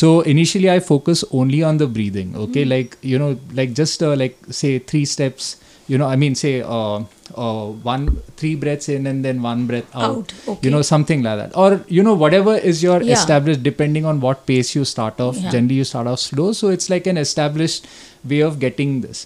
So 0.02 0.22
initially 0.22 0.70
i 0.70 0.80
focus 0.80 1.24
only 1.32 1.62
on 1.64 1.78
the 1.84 1.88
breathing 1.88 2.36
okay? 2.46 2.66
Like 2.66 2.98
you 3.02 3.20
know 3.20 3.38
like 3.62 3.74
just 3.74 4.02
uh, 4.04 4.16
like 4.16 4.38
say 4.62 4.80
three 4.80 5.06
steps. 5.18 5.58
You 5.92 5.98
know 6.00 6.08
i 6.08 6.16
mean 6.16 6.34
say 6.40 6.52
uh, 6.62 7.04
uh, 7.36 7.66
one 7.90 8.18
three 8.38 8.56
breaths 8.56 8.90
in 8.90 9.08
and 9.08 9.24
then 9.26 9.42
one 9.42 9.66
breath 9.68 9.96
out, 9.96 10.04
Out, 10.18 10.34
okay. 10.48 10.60
you 10.68 10.72
know 10.72 10.82
something 10.82 11.24
like 11.24 11.38
that 11.38 11.56
or 11.58 11.84
you 11.88 12.04
know 12.04 12.14
whatever 12.14 12.56
is 12.56 12.84
your 12.84 13.02
Yeah. 13.02 13.14
established 13.14 13.64
depending 13.64 14.06
on 14.06 14.20
what 14.20 14.46
pace 14.46 14.76
you 14.76 14.84
start 14.86 15.20
off 15.20 15.38
Yeah. 15.38 15.52
generally 15.52 15.76
you 15.76 15.84
start 15.84 16.08
off 16.08 16.20
slow 16.20 16.52
so 16.52 16.70
it's 16.70 16.90
like 16.90 17.08
an 17.08 17.18
established 17.18 17.88
way 18.34 18.42
of 18.42 18.60
getting 18.60 19.02
this 19.02 19.26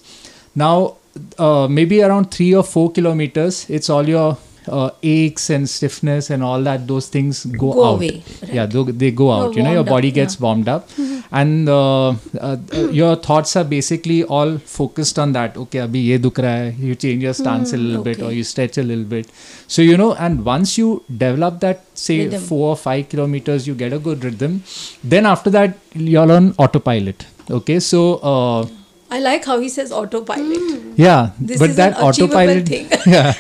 now 0.55 0.95
uh, 1.39 1.67
maybe 1.67 2.01
around 2.03 2.29
three 2.31 2.53
or 2.53 2.63
four 2.63 2.91
kilometers 2.91 3.65
it's 3.69 3.89
all 3.89 4.07
your 4.07 4.37
uh, 4.69 4.89
aches 5.03 5.49
and 5.49 5.69
stiffness 5.69 6.29
and 6.29 6.43
all 6.43 6.61
that 6.63 6.87
those 6.87 7.07
things 7.07 7.45
go, 7.45 7.73
Go 7.73 7.85
out. 7.85 7.95
away, 7.95 8.23
yeah 8.51 8.65
they, 8.65 8.83
they 8.83 9.11
go 9.11 9.31
out. 9.31 9.55
You 9.55 9.63
know 9.63 9.71
your 9.71 9.83
warmed 9.83 9.89
up, 9.89 9.93
body 9.95 10.11
gets 10.11 10.35
yeah. 10.35 10.43
warmed 10.43 10.67
up. 10.69 10.89
And 11.31 11.67
uh, 11.67 12.09
uh, 12.09 12.15
uh, 12.39 12.57
your 12.91 13.15
thoughts 13.17 13.55
are 13.57 13.63
basically 13.65 14.23
all 14.23 14.57
focused 14.57 15.19
on 15.19 15.33
that. 15.33 15.57
Okay 15.57 15.79
abhi 15.79 16.03
ye 16.05 16.17
dukh 16.17 16.35
raha 16.47 16.71
hai. 16.71 16.75
You 16.79 16.95
change 16.95 17.23
your 17.23 17.33
stance 17.33 17.73
a 17.73 17.77
little 17.77 18.03
bit 18.03 18.21
or 18.21 18.31
you 18.31 18.43
stretch 18.43 18.77
a 18.77 18.83
little 18.83 19.03
bit. 19.03 19.29
So 19.67 19.81
you 19.81 19.97
know 19.97 20.13
and 20.15 20.45
once 20.45 20.77
you 20.77 21.03
develop 21.25 21.59
that 21.61 21.83
say 21.93 22.19
Rhythm. 22.25 22.41
4 22.41 22.69
or 22.69 22.77
5 22.77 23.09
kilometers 23.09 23.67
you 23.67 23.75
get 23.75 23.91
a 23.93 23.99
good 23.99 24.23
rhythm. 24.23 24.63
Then 25.03 25.25
after 25.25 25.49
that 25.49 25.77
you're 25.93 26.31
on 26.31 26.53
autopilot. 26.57 27.25
Okay 27.59 27.79
so 27.79 28.15
uh, 28.33 28.65
I 29.09 29.19
like 29.19 29.45
how 29.45 29.59
he 29.59 29.69
says 29.69 29.91
autopilot. 29.91 30.63
Yeah, 30.97 31.31
This 31.39 31.59
but 31.59 31.69
is 31.69 31.75
that 31.77 31.97
autopilot. 31.97 32.67
thing. 32.67 32.89
Yeah, 33.05 33.33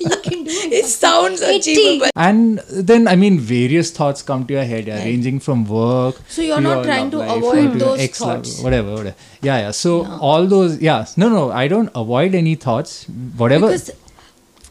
You 0.00 0.08
can 0.08 0.10
do 0.10 0.19
it. 0.50 0.72
It 0.80 0.86
sounds 0.86 1.40
achievable. 1.40 2.10
and 2.16 2.58
then 2.90 3.08
I 3.08 3.16
mean, 3.16 3.38
various 3.38 3.90
thoughts 3.90 4.22
come 4.22 4.46
to 4.46 4.54
your 4.54 4.64
head, 4.64 4.86
yeah, 4.86 5.04
ranging 5.04 5.40
from 5.40 5.64
work. 5.64 6.20
So 6.28 6.42
you're 6.42 6.60
not 6.60 6.84
trying 6.84 7.10
to 7.12 7.18
life, 7.18 7.36
avoid 7.36 7.72
those 7.80 8.00
ex-love, 8.00 8.44
thoughts. 8.44 8.60
whatever, 8.62 8.92
whatever. 8.92 9.16
Yeah, 9.42 9.58
yeah. 9.58 9.70
So 9.70 10.06
all 10.06 10.46
those, 10.46 10.78
yeah, 10.80 11.06
no, 11.16 11.28
no, 11.28 11.50
I 11.50 11.68
don't 11.68 11.90
avoid 11.94 12.34
any 12.34 12.54
thoughts. 12.54 13.04
Whatever. 13.36 13.66
Because 13.66 13.90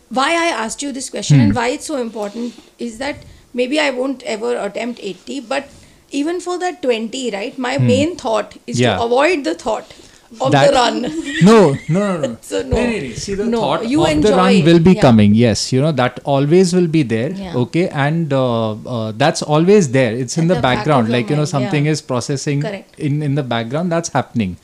why 0.09 0.31
I 0.33 0.47
asked 0.47 0.81
you 0.81 0.91
this 0.91 1.09
question 1.09 1.39
and 1.39 1.51
hmm. 1.51 1.57
why 1.57 1.67
it's 1.69 1.85
so 1.85 1.97
important 1.97 2.59
is 2.77 2.97
that 2.97 3.17
maybe 3.53 3.79
I 3.79 3.89
won't 3.91 4.23
ever 4.23 4.57
attempt 4.57 4.99
80, 5.01 5.41
but 5.41 5.69
even 6.11 6.39
for 6.39 6.57
that 6.59 6.81
20, 6.81 7.31
right? 7.31 7.57
My 7.57 7.77
hmm. 7.77 7.87
main 7.87 8.15
thought 8.15 8.57
is 8.65 8.79
Yeah. 8.79 8.97
to 8.97 9.03
avoid 9.03 9.43
the 9.43 9.55
thought 9.55 9.93
of 10.41 10.51
That- 10.51 10.69
the 10.69 10.75
run. 10.75 11.01
no, 11.43 11.73
no, 11.89 11.99
no, 11.99 12.17
no. 12.27 12.37
So 12.41 12.61
no. 12.61 12.75
No, 12.77 12.83
no, 12.85 12.99
no. 12.99 13.13
See, 13.13 13.33
the 13.35 13.45
No, 13.45 13.61
thought 13.61 13.87
you 13.89 14.05
of 14.05 14.21
the 14.21 14.31
run 14.31 14.63
will 14.63 14.79
be 14.79 14.93
Yeah. 14.93 15.01
coming. 15.01 15.33
Yes, 15.33 15.73
you 15.73 15.81
know 15.81 15.91
that 15.91 16.19
always 16.23 16.73
will 16.73 16.87
be 16.87 17.03
there. 17.03 17.31
Yeah. 17.31 17.55
Okay, 17.63 17.89
and 17.89 18.31
uh, 18.31 18.71
uh, 18.73 19.11
that's 19.15 19.41
always 19.41 19.89
there. 19.91 20.13
It's 20.13 20.37
in 20.37 20.45
At 20.45 20.47
the, 20.49 20.55
the 20.55 20.61
background. 20.61 21.07
your 21.07 21.17
Like 21.17 21.29
you 21.29 21.35
know, 21.35 21.45
something 21.45 21.85
yeah. 21.85 21.91
is 21.97 22.01
processing 22.01 22.61
Correct. 22.61 22.99
in 22.99 23.23
in 23.23 23.35
the 23.35 23.43
background. 23.43 23.91
That's 23.91 24.09
happening, 24.09 24.57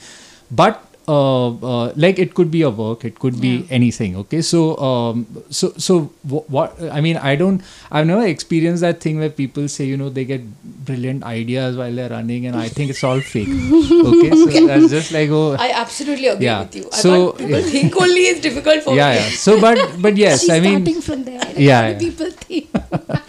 but. 0.52 0.85
Uh, 1.08 1.50
uh, 1.72 1.94
like 2.04 2.18
it 2.18 2.34
could 2.34 2.50
be 2.50 2.62
a 2.64 2.70
work, 2.70 3.04
it 3.06 3.20
could 3.24 3.40
be 3.40 3.68
anything. 3.70 4.16
Okay, 4.22 4.42
so 4.42 4.62
um, 4.86 5.28
so 5.52 5.68
so 5.78 5.98
wh- 6.34 6.50
what 6.56 6.74
I 6.92 7.00
mean, 7.00 7.18
I 7.18 7.36
don't, 7.36 7.62
I've 7.92 8.08
never 8.08 8.26
experienced 8.26 8.82
that 8.82 9.02
thing 9.02 9.20
where 9.20 9.30
people 9.30 9.68
say, 9.68 9.86
you 9.86 9.98
know, 9.98 10.10
they 10.10 10.26
get 10.26 10.42
brilliant 10.90 11.24
ideas 11.24 11.78
while 11.78 11.94
they're 11.94 12.10
running, 12.10 12.48
and 12.48 12.56
I 12.56 12.70
think 12.70 12.90
it's 12.90 13.04
all 13.04 13.22
fake. 13.22 13.48
okay, 14.14 14.32
so 14.32 14.66
that's 14.66 14.90
just 14.96 15.12
like 15.12 15.30
oh, 15.30 15.54
I 15.60 15.70
absolutely 15.84 16.28
agree 16.34 16.46
Yeah. 16.48 16.62
with 16.64 16.76
you. 16.76 16.90
I 16.92 16.98
So- 17.06 17.34
people 17.34 17.62
think 17.62 17.96
only 18.08 18.26
is 18.34 18.42
difficult 18.42 18.82
for 18.90 18.96
yeah, 18.96 19.12
me. 19.12 19.18
yeah. 19.22 19.30
So, 19.46 19.60
but 19.62 19.78
but 20.02 20.18
yes, 20.26 20.42
She's 20.42 20.50
I 20.50 20.60
mean, 20.60 20.82
starting 20.84 21.02
from 21.02 21.24
there. 21.26 21.46
Yeah, 21.56 21.90
yeah. 21.90 22.00
people 22.00 22.32
think? 22.32 22.70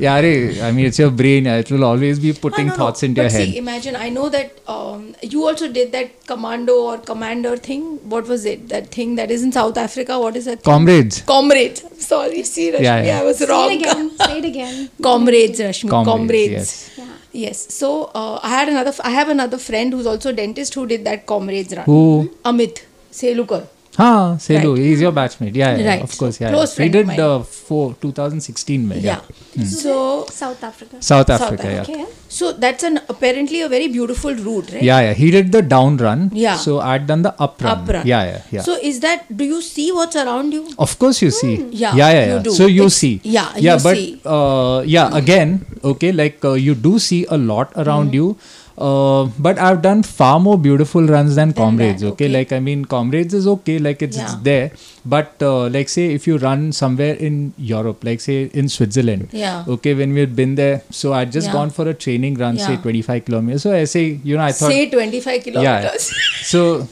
yeah, 0.00 0.14
I 0.14 0.72
mean, 0.72 0.86
it's 0.86 0.98
your 0.98 1.10
brain. 1.10 1.46
It 1.46 1.70
will 1.70 1.84
always 1.84 2.18
be 2.18 2.32
putting 2.32 2.66
no, 2.68 2.72
no. 2.72 2.76
thoughts 2.78 3.02
into 3.02 3.20
but 3.20 3.22
your 3.22 3.30
see, 3.30 3.46
head. 3.46 3.54
imagine 3.56 3.96
I 3.96 4.08
know 4.08 4.28
that 4.28 4.52
um, 4.68 5.14
you 5.22 5.46
also 5.46 5.70
did 5.70 5.92
that 5.92 6.26
commando 6.26 6.74
or 6.74 6.98
commander 6.98 7.56
thing. 7.56 7.82
What 8.08 8.26
was 8.28 8.44
it? 8.44 8.68
That 8.68 8.88
thing 8.88 9.14
that 9.16 9.30
is 9.30 9.42
in 9.42 9.52
South 9.52 9.76
Africa. 9.76 10.18
What 10.18 10.36
is 10.36 10.44
that? 10.46 10.62
thing? 10.62 10.72
Comrades. 10.72 11.22
Comrades. 11.22 11.82
Sorry, 12.06 12.42
see, 12.42 12.72
Rashmi, 12.72 12.82
Yeah, 12.82 13.02
yeah. 13.02 13.20
I 13.20 13.24
was 13.24 13.38
Say 13.38 13.46
wrong. 13.46 13.72
it 13.72 13.80
again. 13.82 14.10
Say 14.18 14.38
it 14.38 14.44
again. 14.44 14.90
Comrades, 15.02 15.60
Rashmi. 15.60 15.90
Comrades, 15.90 16.10
Comrades. 16.16 16.52
yes. 16.52 16.98
Yeah. 16.98 17.12
Yes. 17.32 17.74
So 17.74 18.10
uh, 18.14 18.40
I 18.42 18.48
had 18.50 18.68
another. 18.68 18.92
I 19.04 19.10
have 19.10 19.28
another 19.28 19.58
friend 19.58 19.92
who's 19.92 20.06
also 20.06 20.30
a 20.30 20.32
dentist 20.32 20.74
who 20.74 20.86
did 20.86 21.04
that 21.04 21.26
comrades 21.26 21.74
run. 21.76 21.84
Who? 21.84 22.30
Amit 22.44 22.84
Selukar. 23.12 23.66
Ha, 23.98 24.36
Selu. 24.38 24.72
Right. 24.74 24.82
He's 24.84 25.00
your 25.00 25.12
batchmate. 25.12 25.54
Yeah, 25.56 25.76
yeah, 25.76 25.88
Right. 25.90 26.02
of 26.02 26.16
course. 26.18 26.40
Yeah, 26.40 26.50
Close 26.50 26.78
yeah. 26.78 26.84
He 26.84 26.90
did 26.90 27.06
mine. 27.06 27.20
uh, 27.20 27.38
for 27.42 27.94
2016. 28.02 28.86
Mein, 28.88 29.00
Yeah. 29.00 29.20
yeah. 29.54 29.64
So 29.64 30.26
South 30.30 30.62
Africa. 30.62 30.96
South 31.00 31.26
South 31.28 31.40
Africa. 31.40 31.70
Yeah. 31.76 31.82
Okay. 31.82 32.04
so 32.36 32.52
that's 32.52 32.84
an 32.88 33.00
apparently 33.08 33.60
a 33.62 33.68
very 33.74 33.86
beautiful 33.88 34.34
route, 34.46 34.70
right? 34.72 34.82
Yeah, 34.82 35.00
yeah. 35.06 35.12
He 35.14 35.30
did 35.30 35.52
the 35.52 35.62
down 35.62 35.96
run. 35.96 36.30
Yeah. 36.34 36.56
So 36.56 36.80
I'd 36.80 37.06
done 37.06 37.22
the 37.22 37.32
up 37.46 37.62
run. 37.62 37.72
Up 37.78 37.88
run. 37.88 38.06
Yeah, 38.12 38.24
yeah, 38.32 38.42
yeah. 38.56 38.62
So 38.68 38.76
is 38.90 39.00
that? 39.06 39.24
Do 39.34 39.44
you 39.52 39.62
see 39.62 39.86
what's 39.92 40.16
around 40.24 40.52
you? 40.52 40.64
Of 40.78 40.98
course, 40.98 41.22
you 41.22 41.30
see. 41.30 41.54
Hmm. 41.56 41.70
Yeah, 41.72 41.94
yeah, 42.02 42.10
yeah. 42.18 42.26
you 42.26 42.34
yeah. 42.36 42.42
do. 42.50 42.54
So 42.60 42.66
you 42.66 42.82
It's- 42.90 43.00
see. 43.04 43.14
yeah, 43.38 43.48
yeah. 43.68 43.78
but. 43.88 43.96
Uh, 44.36 44.82
yeah, 44.96 45.08
again, 45.22 45.64
okay, 45.94 46.12
like 46.12 46.44
uh, 46.44 46.52
you 46.68 46.74
do 46.74 46.98
see 46.98 47.24
a 47.30 47.38
lot 47.38 47.72
around 47.86 48.08
Hmm. 48.08 48.20
you. 48.20 48.36
Uh, 48.78 49.24
but 49.38 49.58
I've 49.58 49.80
done 49.80 50.02
far 50.02 50.38
more 50.38 50.58
beautiful 50.58 51.06
runs 51.06 51.34
than 51.36 51.52
comrades. 51.54 52.02
that, 52.02 52.08
okay? 52.08 52.26
okay. 52.26 52.28
like 52.34 52.52
I 52.52 52.60
mean, 52.60 52.84
comrades 52.84 53.32
is 53.32 53.46
okay, 53.46 53.78
like 53.78 54.02
it's, 54.02 54.18
it's 54.18 54.34
there. 54.36 54.70
But 55.04 55.42
uh, 55.42 55.68
like 55.68 55.88
say 55.88 56.12
if 56.12 56.26
you 56.26 56.36
run 56.36 56.72
somewhere 56.72 57.14
in 57.14 57.54
Europe, 57.56 58.04
like 58.04 58.20
say 58.20 58.50
in 58.52 58.68
Switzerland, 58.68 59.28
Yeah. 59.32 59.64
okay, 59.66 59.94
when 59.94 60.12
we 60.12 60.20
had 60.20 60.36
been 60.36 60.56
there, 60.56 60.82
so 60.90 61.14
I'd 61.14 61.32
just 61.32 61.46
Yeah. 61.46 61.52
gone 61.54 61.70
for 61.70 61.88
a 61.88 61.94
training 61.94 62.34
run, 62.34 62.58
say 62.58 62.76
25 62.76 63.24
kilometers. 63.24 63.62
So 63.62 63.72
I 63.74 63.84
say, 63.84 64.20
you 64.22 64.36
know, 64.36 64.42
I 64.44 64.52
thought, 64.52 64.70
Say 64.70 64.90
25 64.90 65.42
kilometers. 65.44 66.10
Yeah. 66.12 66.42
so 66.52 66.88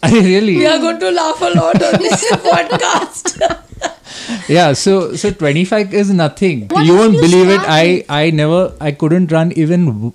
I 0.02 0.10
really, 0.12 0.56
we 0.56 0.66
are 0.66 0.78
going 0.78 0.98
to 1.00 1.10
laugh 1.10 1.40
a 1.40 1.50
lot 1.54 1.82
on 1.82 2.00
this 2.02 2.24
podcast. 2.50 3.64
yeah 4.48 4.72
so 4.72 5.14
so 5.14 5.30
25 5.30 5.92
is 5.94 6.10
nothing 6.10 6.66
What 6.68 6.84
you 6.86 6.94
won't 6.96 7.14
you 7.14 7.20
believe 7.20 7.48
it 7.56 7.60
i 7.74 8.04
i 8.08 8.30
never 8.30 8.72
i 8.80 8.90
couldn't 8.90 9.30
run 9.32 9.52
even 9.52 10.12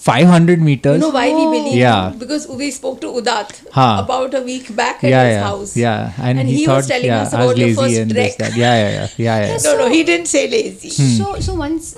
500 0.00 0.60
meters 0.66 0.94
You 0.94 1.00
know 1.00 1.10
why 1.10 1.26
we 1.28 1.44
believe 1.54 1.74
Yeah. 1.78 2.12
Because 2.18 2.48
we 2.48 2.70
spoke 2.70 3.00
to 3.02 3.08
Udat 3.20 3.50
Huh. 3.72 4.00
about 4.04 4.34
a 4.34 4.40
week 4.42 4.74
back 4.74 5.04
at 5.04 5.10
yeah 5.10 5.24
his 5.24 5.34
yeah 5.34 5.42
house. 5.48 5.76
yeah 5.76 6.12
and, 6.28 6.38
And 6.40 6.48
he, 6.48 6.54
he 6.60 6.64
thought 6.66 6.76
was 6.82 6.88
telling 6.88 7.06
yeah 7.12 7.22
us 7.24 7.34
about 7.34 7.56
your 7.58 7.68
lazy 7.68 7.80
first 7.82 7.98
and 8.04 8.10
this 8.10 8.36
trek. 8.36 8.38
that 8.52 8.56
yeah 8.56 8.74
yeah 8.82 8.90
yeah 8.96 9.08
yeah, 9.26 9.36
yeah. 9.52 9.58
No, 9.66 9.76
no, 9.82 9.88
he 9.96 10.02
didn't 10.10 10.26
say 10.34 10.48
lazy. 10.48 10.88
Hmm. 10.88 11.12
So 11.20 11.26
so 11.48 11.54
once 11.54 11.96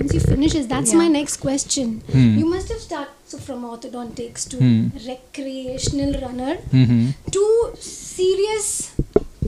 once 0.00 0.14
you 0.16 0.20
finish 0.20 0.54
that's 0.74 0.92
Yeah. 0.92 0.98
my 1.04 1.08
next 1.18 1.36
question. 1.44 2.00
Hmm. 2.10 2.38
You 2.40 2.46
must 2.54 2.68
have 2.74 2.80
started 2.88 3.12
so 3.32 3.38
from 3.48 3.64
orthodontics 3.72 4.48
to 4.52 4.56
Hmm. 4.64 4.80
recreational 5.10 6.12
runner 6.24 6.54
hmm 6.76 7.02
to 7.36 7.44
serious 7.80 8.92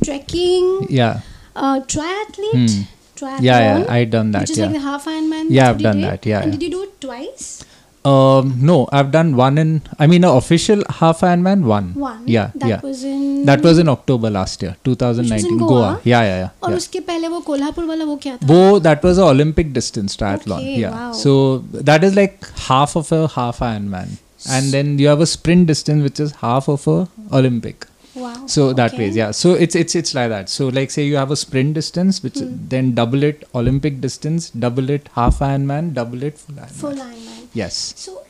trekking, 0.05 0.67
yeah 0.91 1.21
uh, 1.57 1.81
triathlete, 1.95 2.75
Hmm. 2.75 2.83
triathlon. 3.19 3.45
Yeah, 3.49 3.61
yeah, 3.69 3.95
I've 3.97 4.11
done 4.11 4.33
that, 4.33 4.43
Which 4.43 4.51
is 4.51 4.59
yeah. 4.59 4.67
like 4.67 4.75
the 4.75 4.85
half 4.91 5.05
Ironman. 5.07 5.47
Yeah, 5.59 5.71
I've 5.71 5.81
done 5.89 6.01
did? 6.03 6.11
that, 6.11 6.27
yeah, 6.27 6.41
And 6.43 6.53
yeah. 6.53 6.59
did 6.59 6.63
you 6.67 6.71
do 6.77 6.83
it 6.89 7.01
twice? 7.01 7.65
um 8.10 8.52
no 8.68 8.76
i've 8.98 9.10
done 9.16 9.36
one 9.40 9.58
in 9.64 9.72
i 10.04 10.08
mean 10.12 10.24
an 10.28 10.36
official 10.42 10.84
half 11.00 11.20
ironman 11.30 11.64
one 11.72 11.88
One. 12.04 12.22
yeah 12.36 12.52
That 12.56 12.70
yeah 12.72 12.80
was 12.86 13.04
in. 13.10 13.46
that 13.50 13.62
was 13.68 13.78
in 13.84 13.90
october 13.96 14.30
last 14.36 14.62
year 14.64 14.76
2019 14.86 15.58
Goa? 15.58 15.68
goa 15.72 15.90
yeah 16.12 16.22
yeah 16.30 16.38
yeah, 16.44 16.50
और 16.64 16.70
yeah. 16.72 16.78
उसके 16.78 17.00
पहले 17.10 17.28
वो 17.34 17.40
कोल्हापुर 17.50 17.86
वाला 17.86 18.06
वो 18.06 18.16
क्या 18.24 18.38
था? 18.38 18.48
वो 18.54 18.80
that 18.88 19.04
was 19.10 19.18
a 19.18 19.28
Olympic 19.34 19.74
distance 19.80 20.16
triathlon. 20.22 20.60
Okay, 20.64 20.80
yeah. 20.86 20.96
wow. 20.96 21.12
So 21.26 21.34
that 21.92 22.04
is 22.10 22.16
like 22.22 22.48
half 22.70 22.96
of 23.02 23.12
a 23.12 23.22
half 23.36 23.60
Ironman, 23.60 24.16
and 24.58 24.74
then 24.78 24.98
you 25.04 25.08
have 25.14 25.22
a 25.28 25.30
sprint 25.36 25.68
distance 25.74 26.04
which 26.10 26.20
is 26.28 26.32
half 26.48 26.70
of 26.78 26.88
a 26.88 26.98
Olympic. 27.42 27.86
Wow. 28.16 28.34
So 28.54 28.72
that 28.80 28.94
okay. 28.94 29.04
ways, 29.04 29.18
yeah. 29.22 29.32
So 29.42 29.54
it's 29.66 29.76
it's 29.84 29.96
it's 30.04 30.16
like 30.20 30.30
that. 30.36 30.50
So 30.58 30.70
like 30.80 30.92
say 30.98 31.06
you 31.10 31.18
have 31.24 31.32
a 31.32 31.40
sprint 31.46 31.74
distance, 31.82 32.24
which 32.28 32.40
Hmm. 32.46 32.56
then 32.76 32.94
double 33.02 33.24
it 33.32 33.44
Olympic 33.64 34.00
distance, 34.08 34.50
double 34.68 34.90
it 35.00 35.10
half 35.20 35.40
Ironman, 35.50 35.94
double 36.00 36.24
it 36.32 36.38
full 36.46 36.56
Ironman. 36.56 36.80
Full 36.84 37.04
Ironman. 37.10 37.36
Yes. 37.55 37.95
So 37.97 38.25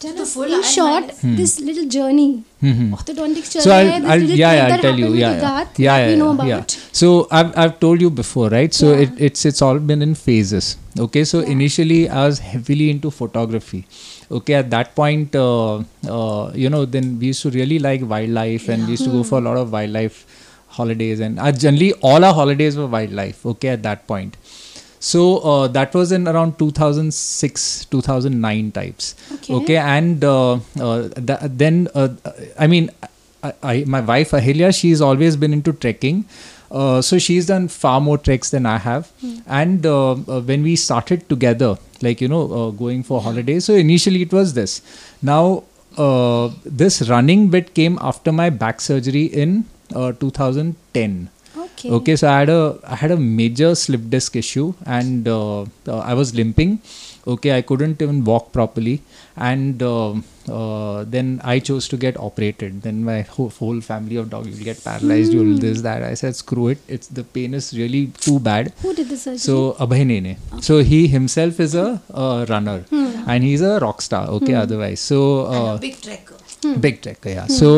tell 0.00 0.18
us 0.22 0.34
in 0.36 0.62
short 0.62 1.10
hmm. 1.20 1.34
this 1.36 1.60
little 1.60 1.86
journey 1.94 2.42
mm-hmm. 2.62 3.14
journey 3.16 3.42
so 3.42 3.70
I'll, 3.70 4.06
I'll 4.12 4.22
yeah, 4.22 4.52
yeah 4.54 4.74
I'll 4.74 4.80
tell 4.80 4.98
you 4.98 5.08
yeah 5.12 5.32
yeah. 5.32 5.66
yeah 5.76 5.98
yeah, 5.98 6.06
we 6.08 6.16
know 6.16 6.30
about. 6.30 6.46
yeah 6.46 6.64
so 7.00 7.28
I've, 7.30 7.56
I've 7.56 7.78
told 7.80 8.00
you 8.00 8.08
before 8.08 8.48
right 8.48 8.72
so 8.72 8.92
yeah. 8.92 9.00
it, 9.02 9.20
it's 9.28 9.44
it's 9.44 9.60
all 9.60 9.78
been 9.78 10.00
in 10.00 10.14
phases 10.14 10.78
okay 10.98 11.24
so 11.24 11.40
initially 11.40 12.08
I 12.08 12.24
was 12.26 12.38
heavily 12.38 12.88
into 12.88 13.10
photography 13.10 13.86
okay 14.30 14.54
at 14.54 14.70
that 14.70 14.94
point 14.94 15.36
uh, 15.36 15.82
uh, 16.08 16.50
you 16.54 16.70
know 16.70 16.86
then 16.86 17.18
we 17.18 17.26
used 17.26 17.42
to 17.42 17.50
really 17.50 17.78
like 17.78 18.00
wildlife 18.02 18.70
and 18.70 18.84
we 18.84 18.92
used 18.92 19.04
to 19.04 19.10
go 19.10 19.22
for 19.22 19.36
a 19.36 19.42
lot 19.42 19.58
of 19.58 19.70
wildlife 19.70 20.24
holidays 20.68 21.20
and 21.20 21.38
uh, 21.38 21.52
generally 21.52 21.92
all 22.00 22.24
our 22.24 22.32
holidays 22.32 22.76
were 22.76 22.86
wildlife 22.86 23.44
okay 23.44 23.68
at 23.68 23.82
that 23.82 24.06
point 24.06 24.36
so 25.00 25.38
uh, 25.38 25.68
that 25.68 25.94
was 25.94 26.12
in 26.12 26.28
around 26.28 26.58
2006, 26.58 27.86
2009 27.86 28.70
types. 28.72 29.14
Okay. 29.32 29.54
okay 29.54 29.76
and 29.76 30.22
uh, 30.22 30.58
uh, 30.78 31.08
th- 31.08 31.40
then 31.42 31.88
uh, 31.94 32.08
I 32.58 32.66
mean, 32.66 32.90
I, 33.42 33.52
I, 33.62 33.84
my 33.86 34.00
wife 34.00 34.32
Ahilya, 34.32 34.78
she's 34.78 35.00
always 35.00 35.36
been 35.36 35.54
into 35.54 35.72
trekking. 35.72 36.26
Uh, 36.70 37.02
so 37.02 37.18
she's 37.18 37.46
done 37.46 37.66
far 37.66 38.00
more 38.00 38.18
treks 38.18 38.50
than 38.50 38.66
I 38.66 38.78
have. 38.78 39.10
And 39.46 39.84
uh, 39.84 40.12
uh, 40.12 40.40
when 40.42 40.62
we 40.62 40.76
started 40.76 41.28
together, 41.28 41.78
like 42.02 42.20
you 42.20 42.28
know, 42.28 42.42
uh, 42.52 42.70
going 42.70 43.02
for 43.02 43.20
holidays, 43.20 43.64
so 43.64 43.74
initially 43.74 44.22
it 44.22 44.32
was 44.32 44.54
this. 44.54 44.82
Now 45.22 45.64
uh, 45.96 46.50
this 46.64 47.08
running 47.08 47.48
bit 47.48 47.74
came 47.74 47.98
after 48.00 48.30
my 48.32 48.50
back 48.50 48.80
surgery 48.80 49.24
in 49.24 49.64
uh, 49.94 50.12
2010 50.12 51.30
Okay. 51.80 51.90
okay 51.96 52.14
so 52.20 52.28
i 52.28 52.38
had 52.40 52.50
a 52.50 52.62
i 52.94 52.96
had 53.02 53.10
a 53.10 53.16
major 53.40 53.74
slip 53.74 54.02
disc 54.14 54.36
issue 54.36 54.66
and 54.84 55.26
uh, 55.28 55.60
uh, 55.92 56.00
i 56.10 56.12
was 56.20 56.34
limping 56.40 56.72
okay 57.32 57.52
i 57.56 57.62
couldn't 57.68 58.02
even 58.04 58.18
walk 58.24 58.52
properly 58.56 58.94
and 59.36 59.82
uh, 59.82 60.12
uh, 60.56 61.04
then 61.14 61.40
i 61.52 61.58
chose 61.68 61.86
to 61.92 61.96
get 62.04 62.18
operated 62.28 62.82
then 62.82 63.02
my 63.04 63.18
whole, 63.22 63.50
whole 63.60 63.80
family 63.80 64.16
of 64.22 64.28
dogs 64.34 64.48
will 64.52 64.64
get 64.70 64.82
paralyzed 64.88 65.32
you'll 65.32 65.56
this 65.64 65.80
that 65.88 66.02
i 66.02 66.12
said 66.22 66.36
screw 66.42 66.68
it 66.74 66.78
it's 66.96 67.08
the 67.18 67.24
pain 67.36 67.54
is 67.60 67.72
really 67.80 68.02
too 68.26 68.38
bad 68.50 68.72
Who 68.82 68.92
did 69.00 69.08
the 69.08 69.16
surgery? 69.24 69.38
so 69.38 69.72
Abhay 69.84 70.04
Nene. 70.12 70.36
So 70.68 70.78
he 70.92 71.00
himself 71.16 71.60
is 71.60 71.74
a 71.74 71.88
uh, 72.12 72.46
runner 72.52 72.78
and 73.32 73.44
he's 73.44 73.62
a 73.62 73.78
rock 73.80 74.02
star. 74.02 74.26
Okay, 74.36 74.54
otherwise. 74.54 75.00
So 75.00 75.18
uh, 75.46 75.74
a 75.76 75.78
big 75.78 75.96
trekker. 76.06 76.80
big 76.86 76.96
trekker. 77.04 77.30
yeah 77.36 77.46
so 77.46 77.68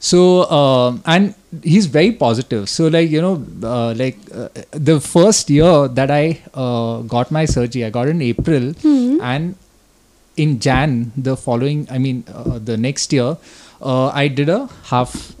so 0.00 0.50
um, 0.50 1.02
and 1.06 1.34
he's 1.62 1.86
very 1.86 2.10
positive. 2.10 2.68
So 2.68 2.88
like 2.88 3.10
you 3.10 3.20
know 3.20 3.34
uh, 3.62 3.94
like 3.94 4.18
uh, 4.34 4.48
the 4.72 5.00
first 5.00 5.50
year 5.50 5.88
that 5.88 6.10
i 6.10 6.40
uh, 6.54 7.02
got 7.14 7.30
my 7.30 7.44
surgery 7.44 7.84
i 7.84 7.90
got 7.90 8.08
in 8.08 8.22
april 8.22 8.72
and 9.32 9.54
in 10.36 10.58
Jan, 10.58 11.12
the 11.16 11.36
following, 11.36 11.86
I 11.90 11.98
mean, 11.98 12.24
uh, 12.32 12.58
the 12.58 12.76
next 12.76 13.12
year, 13.12 13.36
uh, 13.82 14.08
I 14.08 14.28
did 14.28 14.48
a 14.48 14.68
half 14.84 15.34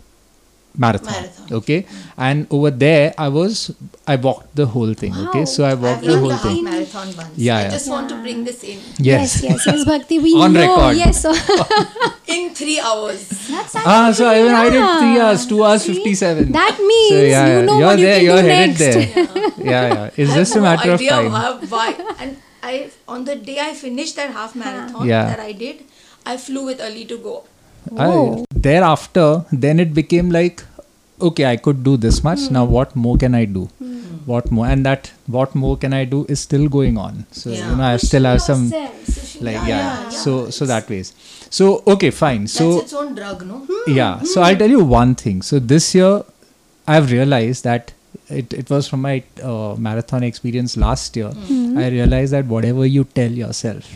marathon. 0.76 1.12
Marathon. 1.12 1.46
Okay, 1.60 1.86
and 2.16 2.46
over 2.50 2.70
there, 2.70 3.14
I 3.18 3.28
was 3.28 3.70
I 4.06 4.16
walked 4.16 4.54
the 4.54 4.66
whole 4.66 4.94
thing. 4.94 5.14
Okay, 5.28 5.44
so 5.44 5.64
I 5.64 5.74
walked 5.74 6.04
I've 6.04 6.12
the 6.12 6.18
whole 6.18 6.36
thing. 6.36 6.64
marathon 6.64 7.08
once. 7.16 7.34
Yeah, 7.36 7.56
I 7.58 7.62
yeah. 7.62 7.70
just 7.70 7.88
want 7.90 8.08
to 8.10 8.16
bring 8.22 8.44
this 8.44 8.62
in. 8.64 8.78
Yes, 8.98 9.42
yes, 9.42 9.66
yes, 9.66 9.84
Bhakti. 9.84 10.18
We 10.18 10.34
On 10.40 10.52
know. 10.52 10.60
record. 10.60 10.96
Yes, 10.96 11.24
In 12.30 12.54
three 12.54 12.78
hours. 12.78 13.26
that's 13.50 13.74
Ah, 13.74 14.12
so 14.14 14.30
even 14.30 14.54
I 14.54 14.70
did 14.70 14.84
three 15.02 15.18
hours, 15.18 15.46
two 15.46 15.64
hours 15.64 15.82
fifty-seven. 15.84 16.52
That 16.52 16.78
means 16.78 17.10
so, 17.10 17.22
yeah, 17.26 17.46
you 17.60 17.66
know 17.66 17.78
you're 17.78 17.86
what 17.90 17.98
you 17.98 18.06
there, 18.06 18.16
can 18.16 18.24
you're 18.24 18.42
do 18.42 18.48
headed 18.48 18.78
next. 18.78 18.78
there. 18.78 19.08
yeah, 19.58 19.82
yeah. 19.94 20.10
It's 20.16 20.30
I 20.30 20.34
just 20.38 20.54
a 20.54 20.62
have 20.62 20.62
no 20.62 20.68
matter 20.70 20.90
of 20.94 21.00
idea 21.00 21.10
time. 21.10 21.30
how- 21.34 21.58
why. 21.66 21.88
And 22.22 22.36
I, 22.62 22.90
on 23.08 23.24
the 23.24 23.34
day 23.34 23.58
I 23.58 23.74
finished 23.74 24.14
that 24.16 24.30
half 24.30 24.54
marathon 24.54 25.08
Yeah. 25.08 25.26
that 25.26 25.40
I 25.40 25.50
did, 25.52 25.82
I 26.24 26.36
flew 26.36 26.66
with 26.66 26.78
Ali 26.80 27.04
to 27.06 27.18
go. 27.18 27.42
I, 27.98 28.44
thereafter, 28.54 29.44
then 29.52 29.80
it 29.80 29.94
became 29.94 30.30
like, 30.30 30.62
okay, 31.20 31.44
I 31.46 31.56
could 31.56 31.82
do 31.84 31.96
this 31.96 32.22
much. 32.24 32.40
Hmm. 32.46 32.54
Now, 32.54 32.64
what 32.64 32.94
more 32.96 33.16
can 33.16 33.34
I 33.34 33.44
do? 33.44 33.64
Hmm. 33.78 33.96
What 34.26 34.50
more? 34.50 34.66
And 34.66 34.84
that 34.86 35.10
what 35.26 35.54
more 35.54 35.76
can 35.76 35.92
I 35.92 36.04
do 36.04 36.24
is 36.28 36.40
still 36.40 36.68
going 36.68 36.96
on. 36.98 37.26
So 37.32 37.50
Yeah. 37.50 37.70
you 37.70 37.76
know, 37.76 37.84
I 37.84 37.96
still 37.96 38.24
have 38.24 38.42
some 38.42 38.70
like 38.70 39.54
Yeah, 39.56 39.66
yeah. 39.66 40.02
yeah. 40.02 40.08
So 40.10 40.50
so 40.50 40.66
that 40.66 40.88
ways. 40.88 41.12
So 41.50 41.82
okay, 41.86 42.10
fine. 42.10 42.42
That's 42.42 42.52
So 42.54 42.80
its 42.80 42.92
own 42.92 43.14
drug, 43.14 43.46
no? 43.46 43.60
Hmm. 43.70 43.94
yeah. 44.00 44.18
Hmm. 44.18 44.24
So 44.26 44.42
I'll 44.42 44.56
tell 44.56 44.70
you 44.70 44.84
one 44.84 45.14
thing. 45.14 45.42
So 45.42 45.58
this 45.58 45.94
year, 45.94 46.22
I've 46.86 47.10
realized 47.10 47.64
that. 47.64 47.92
It, 48.28 48.52
it 48.52 48.70
was 48.70 48.86
from 48.88 49.00
my 49.02 49.22
uh, 49.42 49.74
marathon 49.76 50.22
experience 50.22 50.76
last 50.76 51.16
year. 51.16 51.30
I 51.84 51.88
realized 51.88 52.32
that 52.32 52.44
whatever 52.46 52.86
you 52.86 53.02
tell 53.18 53.30
yourself 53.30 53.88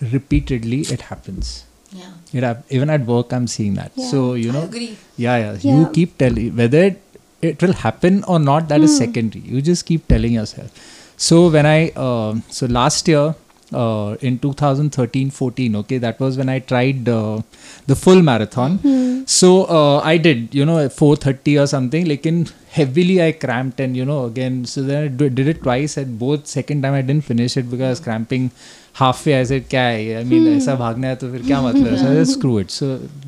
repeatedly, 0.00 0.80
it 0.82 1.00
happens. 1.02 1.64
Yeah. 1.92 2.10
It 2.34 2.44
even 2.70 2.90
at 2.90 3.06
work, 3.06 3.32
I'm 3.32 3.46
seeing 3.46 3.74
that. 3.74 3.92
Yeah. 3.94 4.10
So 4.10 4.34
you 4.34 4.52
know, 4.52 4.68
yeah, 4.72 5.36
yeah. 5.36 5.56
Yeah. 5.60 5.78
You 5.78 5.88
keep 5.90 6.18
telling 6.18 6.56
whether 6.56 6.82
it, 6.90 7.00
it 7.40 7.62
will 7.62 7.72
happen 7.72 8.24
or 8.24 8.38
not. 8.38 8.68
That 8.68 8.80
is 8.82 8.96
secondary. 8.96 9.44
You 9.44 9.62
just 9.62 9.86
keep 9.86 10.08
telling 10.08 10.32
yourself. 10.32 10.70
So 11.16 11.48
when 11.48 11.64
I 11.64 11.90
uh, 11.90 12.34
so 12.48 12.66
last 12.66 13.06
year 13.06 13.34
uh, 13.72 14.16
in 14.20 14.38
2013-14, 14.38 15.76
okay, 15.76 15.98
that 15.98 16.18
was 16.20 16.36
when 16.36 16.48
I 16.48 16.58
tried 16.58 17.08
uh, 17.08 17.40
the 17.86 17.96
full 17.96 18.20
marathon. 18.22 18.78
So 19.26 19.64
uh, 19.64 20.00
I 20.00 20.16
did, 20.18 20.54
you 20.54 20.66
know, 20.66 20.76
4:30 20.88 21.62
or 21.62 21.66
something. 21.66 22.06
Like 22.06 22.26
in 22.26 22.46
heavily, 22.70 23.22
I 23.22 23.32
cramped 23.32 23.80
and 23.80 23.96
you 23.96 24.04
know 24.04 24.24
again. 24.26 24.64
So 24.66 24.82
then 24.82 25.04
I 25.04 25.08
did 25.08 25.38
it 25.38 25.62
twice. 25.62 25.96
At 25.96 26.18
both 26.18 26.46
second 26.46 26.82
time, 26.82 26.94
I 26.94 27.02
didn't 27.02 27.24
finish 27.24 27.56
it 27.56 27.70
because 27.70 27.86
I 27.86 27.90
was 27.90 28.00
cramping 28.00 28.50
half 28.94 29.22
way 29.26 29.32
I 29.34 29.60
क्या 29.60 29.82
है 29.82 30.14
I 30.14 30.24
mean 30.24 30.46
ऐसा 30.48 30.74
भागना 30.76 31.08
है 31.08 31.16
तो 31.16 31.30
फिर 31.32 31.42
क्या 31.42 31.60
मतलब 31.62 31.94
है 32.06 32.24
screw 32.24 32.58
it 32.60 32.70
so 32.70 32.86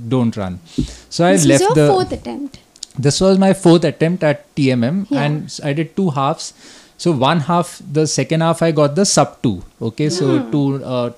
don't 0.09 0.39
run 0.39 0.59
so 0.79 1.25
I 1.25 1.37
left 1.45 1.79
the 1.79 1.89
fourth 1.89 2.13
attempt 2.13 3.01
this 3.01 3.23
was 3.23 3.39
my 3.39 3.53
fourth 3.63 3.85
attempt 3.87 4.25
at 4.25 4.45
TMM 4.57 5.05
and 5.13 5.43
I 5.65 5.75
did 5.75 5.95
two 5.97 6.09
halves 6.11 6.53
so 6.99 7.13
one 7.15 7.39
half 7.39 7.77
the 7.93 8.05
second 8.05 8.43
half 8.43 8.65
I 8.65 8.73
got 8.73 8.95
the 8.95 9.05
sub 9.05 9.37
two 9.43 9.59
okay 9.83 10.09
so 10.11 10.39
two 10.53 10.63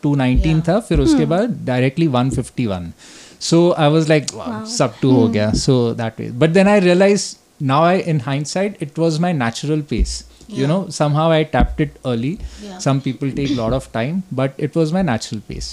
two 0.03 0.15
nineteen 0.17 0.61
था 0.69 0.79
फिर 0.81 1.01
उसके 1.01 1.27
बाद 1.27 1.59
directly 1.67 2.07
one 2.07 2.31
fifty 2.31 2.67
one 2.67 2.93
so 3.41 3.71
I 3.79 3.91
was 3.91 4.09
like 4.09 4.27
sub 4.69 4.95
two 5.03 5.11
हो 5.11 5.29
गया 5.29 5.51
सो 5.57 5.83
that 5.95 6.31
but 6.33 6.51
then 6.51 6.69
I 6.69 6.81
realise 6.81 7.35
now 7.65 7.85
I 7.85 7.99
in 8.07 8.21
hindsight 8.47 8.77
it 8.83 8.99
was 8.99 9.21
my 9.21 9.33
natural 9.35 9.83
pace 9.83 10.23
You 10.56 10.68
know, 10.70 10.80
somehow 10.96 11.26
I 11.32 11.44
tapped 11.52 11.80
it 11.84 11.94
early. 12.06 12.32
Yeah. 12.64 12.78
Some 12.86 12.98
people 13.04 13.30
take 13.38 13.52
a 13.52 13.60
lot 13.60 13.74
of 13.78 13.86
time, 13.94 14.18
but 14.40 14.58
it 14.68 14.76
was 14.80 14.92
my 14.96 15.02
natural 15.10 15.42
pace. 15.52 15.70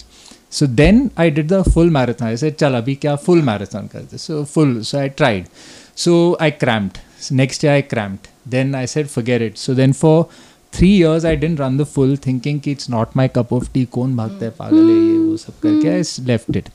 So 0.59 0.67
then 0.81 1.01
I 1.25 1.27
did 1.39 1.49
the 1.55 1.59
full 1.75 1.91
marathon. 1.97 2.29
I 2.29 2.37
said, 2.43 2.57
"चल 2.63 2.75
अभी 2.83 2.95
क्या 3.07 3.17
full 3.25 3.43
marathon 3.49 3.89
करते?" 3.95 4.21
So 4.27 4.39
full. 4.55 4.73
So 4.91 5.01
I 5.01 5.09
tried. 5.23 5.51
So 6.05 6.15
I 6.47 6.51
cramped. 6.63 7.01
So 7.27 7.37
next 7.43 7.67
year 7.67 7.75
I 7.81 7.83
cramped. 7.95 8.31
Then 8.57 8.75
I 8.83 8.85
said, 8.95 9.11
"Forget 9.17 9.45
it." 9.49 9.61
So 9.65 9.77
then 9.83 9.97
for 10.05 10.15
three 10.79 10.93
years 10.95 11.29
I 11.33 11.35
didn't 11.45 11.63
run 11.65 11.77
the 11.83 11.89
full, 11.97 12.17
thinking 12.29 12.61
कि 12.67 12.75
it's 12.79 12.91
not 12.97 13.15
my 13.23 13.29
cup 13.39 13.55
of 13.59 13.69
tea. 13.77 13.85
कौन 13.99 14.17
भागता 14.17 14.45
है 14.45 14.51
पागल 14.63 14.91
है 14.91 14.97
ये 14.97 15.19
वो 15.19 15.37
सब 15.47 15.59
करके 15.67 15.97
I 15.97 16.01
s- 16.09 16.19
left 16.33 16.61
it. 16.63 16.73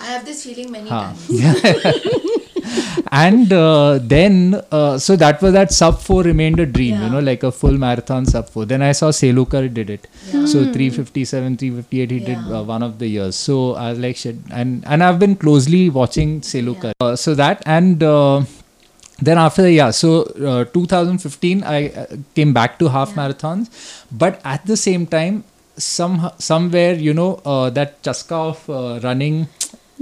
I 0.00 0.10
have 0.14 0.24
this 0.30 0.44
feeling 0.46 0.70
many 0.76 0.90
हाँ. 0.90 1.04
times. 1.30 2.39
and 3.11 3.51
uh, 3.53 3.99
then 4.01 4.61
uh, 4.71 4.97
so 4.97 5.15
that 5.15 5.41
was 5.41 5.53
that 5.53 5.71
sub 5.71 5.99
4 5.99 6.23
remained 6.23 6.59
a 6.59 6.65
dream 6.65 7.01
you 7.01 7.09
know 7.09 7.19
like 7.19 7.43
a 7.43 7.51
full 7.51 7.77
marathon 7.85 8.25
sub 8.25 8.49
4 8.49 8.65
then 8.65 8.81
i 8.81 8.91
saw 8.91 9.09
selukar 9.09 9.61
did 9.73 9.89
it. 9.89 10.07
So 10.51 10.63
357 10.71 11.57
358 11.57 12.11
he 12.11 12.19
did 12.19 12.37
uh, 12.37 12.63
one 12.63 12.83
of 12.83 12.99
the 12.99 13.07
years. 13.07 13.35
So 13.35 13.73
i 13.75 13.89
was 13.89 13.99
like 13.99 14.15
shit 14.15 14.35
and 14.51 14.83
and 14.85 15.03
i've 15.03 15.19
been 15.19 15.35
closely 15.35 15.89
watching 15.89 16.41
selukar. 16.41 16.93
Uh, 16.99 17.15
so 17.15 17.35
that 17.35 17.61
and 17.65 18.03
uh, 18.03 18.43
then 19.19 19.37
after 19.37 19.61
that, 19.61 19.71
yeah 19.71 19.91
so 19.91 20.23
uh, 20.51 20.65
2015 20.65 21.63
i 21.63 21.89
uh, 21.89 22.05
came 22.35 22.53
back 22.53 22.79
to 22.79 22.89
half 22.89 23.13
marathons. 23.13 23.69
But 24.11 24.41
at 24.43 24.65
the 24.65 24.77
same 24.77 25.05
time 25.07 25.43
some 25.77 26.31
somewhere 26.37 26.93
you 26.93 27.13
know 27.13 27.41
uh, 27.45 27.69
that 27.69 28.01
chaska 28.03 28.35
of 28.35 28.69
uh, 28.69 28.99
running 29.03 29.47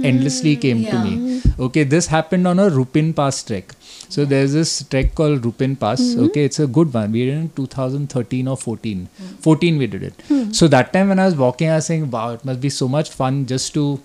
endlessly 0.04 0.54
hmm, 0.54 0.60
came 0.60 0.84
to 0.84 0.98
me. 1.04 1.42
Okay 1.58 1.84
this 1.84 2.06
happened 2.06 2.46
on 2.46 2.58
a 2.58 2.68
rupin 2.70 3.12
pass 3.12 3.42
trek. 3.42 3.72
So 4.08 4.24
there's 4.24 4.52
this 4.52 4.82
trek 4.88 5.14
called 5.14 5.44
rupin 5.44 5.76
pass. 5.76 6.00
Hmm. 6.00 6.24
Okay 6.24 6.44
it's 6.44 6.58
a 6.58 6.66
good 6.66 6.92
one. 6.92 7.12
We 7.12 7.24
did 7.26 7.34
it 7.34 7.40
in 7.40 7.50
2013 7.50 8.48
or 8.48 8.56
14 8.56 9.06
hmm. 9.06 9.26
14 9.48 9.78
we 9.78 9.86
did 9.86 10.02
it. 10.02 10.54
So 10.54 10.68
that 10.68 10.92
time 10.92 11.08
when 11.08 11.18
i 11.18 11.26
was 11.26 11.36
walking 11.36 11.68
i 11.70 11.76
was 11.76 11.86
saying 11.86 12.10
wow 12.10 12.30
it 12.32 12.44
must 12.44 12.60
be 12.60 12.70
so 12.70 12.88
much 12.88 13.10
fun 13.10 13.46
just 13.46 13.74
to 13.74 14.00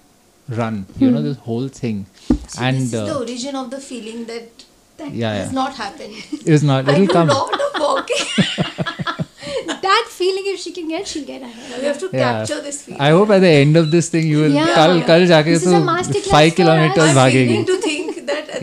run. 0.49 0.85
You 0.97 1.11
know 1.11 1.21
this 1.21 1.37
whole 1.37 1.67
thing. 1.67 2.05
So 2.47 2.61
and 2.61 2.77
this 2.77 2.83
is 2.85 2.91
the 2.91 3.15
uh, 3.15 3.19
origin 3.19 3.55
of 3.55 3.71
the 3.71 3.79
feeling 3.79 4.25
that 4.25 4.65
that 4.97 5.11
Yeah, 5.11 5.33
has 5.33 5.47
yeah. 5.47 5.53
not 5.53 5.75
happened. 5.75 6.13
it's 6.45 6.63
not. 6.63 6.87
I 6.89 6.93
it'll 6.93 7.07
do 7.07 7.13
come. 7.13 7.29
a 7.29 7.33
lot 7.33 7.61
of 7.61 7.81
walking. 7.81 8.85
Feeling, 10.45 10.55
if 10.55 10.61
she 10.61 10.71
can 10.71 10.87
get, 10.87 11.07
she'll 11.07 11.25
get 11.25 11.41
ahead. 11.41 11.79
we 11.81 11.85
have 11.87 11.99
to 11.99 12.09
Yeah. 12.13 12.19
capture 12.39 12.61
this 12.61 12.81
feeling. 12.83 13.01
I 13.01 13.09
hope 13.11 13.29
at 13.31 13.41
the 13.41 13.47
end 13.49 13.77
of 13.77 13.89
this 13.91 14.09
thing 14.09 14.27
you 14.27 14.39
will 14.43 14.51
Yeah. 14.57 14.73
kal 14.75 15.01
kal 15.09 15.25
jaake 15.31 15.45
This 15.53 15.63
is 15.65 15.71
to 15.71 15.77
a 15.77 15.81
masterclass 15.89 16.31
five 16.35 16.55
kilometers 16.59 17.03
us. 17.09 17.17
I'm 17.17 17.31
beginning 17.31 17.65
to 17.71 17.77
think 17.87 18.14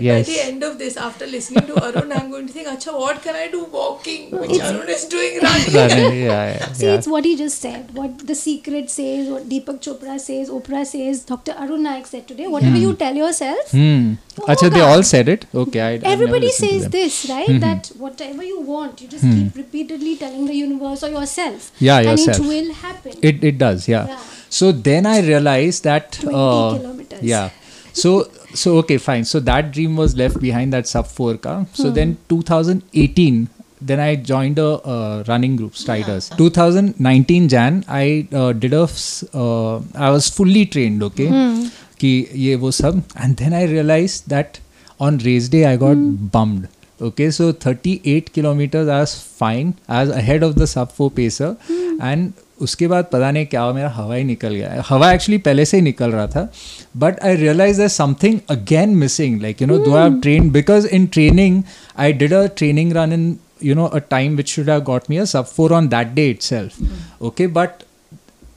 Yes. 0.06 0.26
by 0.26 0.32
the 0.32 0.42
end 0.44 0.62
of 0.68 0.78
this, 0.82 0.96
after 0.96 1.26
listening 1.26 1.66
to 1.70 1.74
Arun, 1.86 2.12
I'm 2.18 2.30
going 2.30 2.46
to 2.48 2.52
think, 2.52 2.68
Acha, 2.68 2.92
what 3.04 3.22
can 3.22 3.36
I 3.36 3.48
do 3.54 3.64
walking? 3.76 4.30
Which 4.42 4.58
Arun 4.60 4.88
is 4.96 5.04
doing 5.14 5.38
running. 5.42 5.74
Running, 5.80 6.16
yeah, 6.22 6.44
yeah, 6.54 6.72
See, 6.72 6.86
yeah. 6.86 6.94
it's 6.94 7.06
what 7.14 7.24
he 7.24 7.36
just 7.36 7.60
said. 7.66 7.94
What 8.00 8.26
the 8.32 8.34
secret 8.34 8.90
says, 8.90 9.28
what 9.28 9.48
Deepak 9.48 9.80
Chopra 9.86 10.18
says, 10.20 10.50
Oprah 10.50 10.84
says, 10.86 11.24
Dr. 11.24 11.52
Arun 11.52 11.84
Nayak 11.88 12.06
said 12.06 12.26
today. 12.28 12.46
Whatever 12.56 12.76
you 12.76 12.94
tell 12.94 13.14
yourself, 13.14 13.70
Hmm. 13.70 14.14
Oh, 14.40 14.46
Acha, 14.54 14.70
they 14.72 14.80
all 14.80 15.02
said 15.02 15.28
it. 15.28 15.44
Okay, 15.54 15.80
I. 15.80 15.94
Everybody 16.14 16.46
listened 16.46 16.70
says 16.82 16.88
this, 16.90 17.16
right? 17.30 17.60
That 17.60 17.88
whatever 18.04 18.42
you 18.42 18.60
want, 18.60 19.00
you 19.02 19.08
just 19.08 19.24
keep 19.24 19.54
repeatedly 19.54 20.16
telling 20.16 20.46
the 20.46 20.54
universe 20.54 21.02
or 21.02 21.10
yourself. 21.10 21.70
Yeah, 21.78 21.98
And 21.98 22.18
yourself. 22.18 22.38
it 22.38 22.48
will 22.52 22.72
happen. 22.84 23.12
It 23.30 23.44
it 23.50 23.58
does, 23.58 23.88
yeah. 23.88 24.06
Yeah. 24.12 24.20
So 24.58 24.72
then 24.72 25.06
I 25.06 25.20
realized 25.20 25.84
that. 25.84 26.12
20 26.12 26.34
uh, 26.34 26.78
kilometers. 26.78 27.22
Yeah. 27.22 27.50
So 27.92 28.30
so 28.54 28.76
okay 28.78 28.98
fine 28.98 29.24
so 29.24 29.40
that 29.40 29.72
dream 29.72 29.96
was 29.96 30.16
left 30.16 30.38
behind 30.40 30.72
that 30.72 30.86
sub 30.86 31.06
4 31.06 31.36
car 31.38 31.66
so 31.72 31.88
hmm. 31.88 31.94
then 31.94 32.18
2018 32.28 33.48
then 33.86 34.00
I 34.00 34.16
joined 34.16 34.58
a 34.58 34.66
uh, 34.66 35.24
running 35.26 35.56
group, 35.56 35.74
Striders. 35.74 36.30
Yeah. 36.30 36.36
2019 36.36 37.48
Jan, 37.48 37.84
I 37.88 38.28
uh, 38.32 38.52
did 38.52 38.72
a, 38.72 38.88
uh, 39.34 39.76
I 39.94 40.10
was 40.10 40.28
fully 40.28 40.66
trained, 40.66 41.02
okay? 41.02 41.26
Mm. 41.26 41.72
Ki 41.98 42.28
ye 42.32 42.56
wo 42.56 42.70
sab. 42.70 43.02
And 43.16 43.36
then 43.36 43.52
I 43.52 43.64
realized 43.64 44.28
that 44.28 44.60
on 45.00 45.18
race 45.18 45.48
day, 45.48 45.66
I 45.66 45.76
got 45.76 45.96
mm. 45.96 46.30
bummed. 46.30 46.68
Okay, 47.00 47.30
so 47.32 47.50
38 47.50 48.32
kilometers, 48.32 48.88
I 48.88 49.00
was 49.00 49.20
fine. 49.20 49.74
I 49.88 50.02
was 50.02 50.10
ahead 50.10 50.44
of 50.44 50.54
the 50.54 50.66
sub 50.68 50.92
4 50.92 51.10
pacer. 51.10 51.56
And 52.02 52.32
उसके 52.60 52.86
बाद 52.88 53.04
पता 53.12 53.30
नहीं 53.30 53.46
क्या 53.46 53.62
हुआ 53.62 53.72
मेरा 53.72 53.88
हवा 53.90 54.14
ही 54.14 54.24
निकल 54.24 54.54
गया। 54.54 54.84
हवा 54.88 55.12
एक्चुअली 55.12 55.38
पहले 55.38 55.64
से 55.64 55.76
ही 55.76 55.82
निकल 55.82 56.10
रहा 56.10 56.26
था 56.26 56.52
but 56.96 57.20
I 57.20 57.36
realise 57.36 57.80
that 57.80 57.90
something 57.90 58.38
again 58.48 58.88
missing 58.88 59.40
like 59.42 59.62
you 59.62 59.68
know 59.68 59.78
though 59.78 59.94
I 59.94 60.10
train 60.10 60.50
because 60.50 60.86
in 60.86 61.06
training 61.06 61.62
I 61.98 62.12
did 62.12 62.32
a 62.32 62.46
training 62.46 62.92
run 62.92 63.12
in 63.12 63.36
you 63.64 63.74
know 63.74 63.84
a 63.84 63.98
time 63.98 64.36
which 64.36 64.48
should 64.48 64.70
have 64.70 64.80
got 64.80 65.02
me 65.10 65.16
a 65.16 65.24
sub 65.24 65.46
four 65.46 65.72
on 65.72 65.88
that 65.88 66.06
day 66.06 66.30
itself 66.42 67.22
okay 67.22 67.46
but 67.46 67.68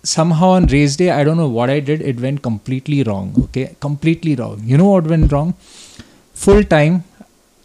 somehow 0.34 0.50
on 0.50 0.69
race 0.69 0.98
day 0.98 1.08
I 1.08 1.24
don't 1.24 1.38
know 1.38 1.48
what 1.48 1.69
I 1.69 1.82
did 1.82 2.02
it 2.02 2.19
went 2.19 2.39
completely 2.39 3.04
wrong 3.04 3.39
okay 3.39 3.67
completely 3.82 4.36
wrong 4.36 4.71
you 4.71 4.78
know 4.78 4.86
what 4.86 5.04
went 5.04 5.34
wrong 5.34 5.54
full 6.36 6.63
time 6.63 7.02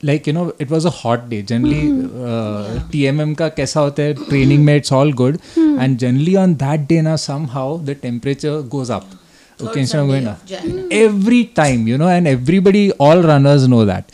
like 0.03 0.27
you 0.27 0.33
know 0.33 0.53
it 0.59 0.71
was 0.71 0.85
a 0.85 0.91
hot 0.91 1.29
day. 1.29 1.43
Generally 1.43 1.81
uh, 1.81 2.81
mm-hmm. 2.81 2.91
tmm 2.91 3.37
ka 3.37 3.51
kaisa 3.51 3.81
hota 3.87 4.09
hai 4.09 4.29
training 4.33 4.65
mein 4.65 4.83
it's 4.83 4.93
all 4.93 5.13
good. 5.13 5.41
And 5.57 5.99
generally 5.99 6.37
on 6.37 6.55
that 6.65 6.87
day 6.89 7.01
now 7.09 7.17
somehow 7.17 7.67
the 7.91 7.95
temperature 7.95 8.63
goes 8.63 8.91
up. 8.91 9.07
Okay 9.61 9.81
instead 9.81 10.01
of 10.01 10.07
going 10.09 10.27
up. 10.27 10.39
every 10.91 11.45
time 11.45 11.87
you 11.87 11.99
know 12.03 12.09
and 12.09 12.27
everybody 12.27 12.85
all 12.93 13.23
runners 13.23 13.69
know 13.69 13.85
that. 13.85 14.13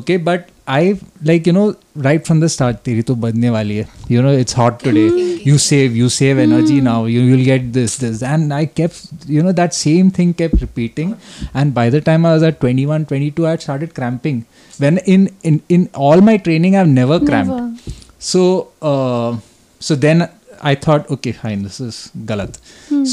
Okay 0.00 0.16
but 0.16 0.50
I 0.67 0.97
like 1.21 1.45
you 1.45 1.53
know 1.53 1.75
right 1.95 2.25
from 2.25 2.39
the 2.39 2.47
start 2.47 2.83
तेरी 2.83 3.01
तो 3.07 3.15
बदने 3.23 3.49
वाली 3.49 3.75
है 3.77 3.85
you 4.09 4.21
know 4.25 4.33
it's 4.43 4.53
hot 4.59 4.79
today 4.83 5.07
you 5.47 5.57
save 5.57 5.95
you 6.01 6.09
save 6.17 6.39
energy 6.43 6.79
now 6.81 6.99
you 7.13 7.23
will 7.31 7.43
get 7.45 7.73
this 7.77 7.97
this 8.03 8.21
and 8.23 8.53
I 8.53 8.65
kept 8.65 9.27
you 9.27 9.43
know 9.43 9.51
that 9.51 9.73
same 9.73 10.11
thing 10.17 10.33
kept 10.33 10.61
repeating 10.61 11.17
and 11.53 11.73
by 11.73 11.89
the 11.89 12.01
time 12.01 12.25
I 12.25 12.33
was 12.33 12.43
at 12.43 12.61
21 12.61 13.05
22 13.05 13.45
I 13.45 13.49
had 13.51 13.61
started 13.61 13.93
cramping 13.93 14.45
when 14.77 14.99
in 15.15 15.25
in 15.43 15.61
in 15.67 15.89
all 15.93 16.21
my 16.21 16.37
training 16.37 16.77
I've 16.77 16.93
never 17.01 17.19
cramped 17.19 17.91
so 18.19 18.71
uh, 18.81 19.37
so 19.79 19.95
then 19.95 20.29
I 20.61 20.75
thought 20.75 21.09
okay 21.17 21.33
fine 21.33 21.63
this 21.63 21.79
is 21.87 21.97
galat 22.31 22.59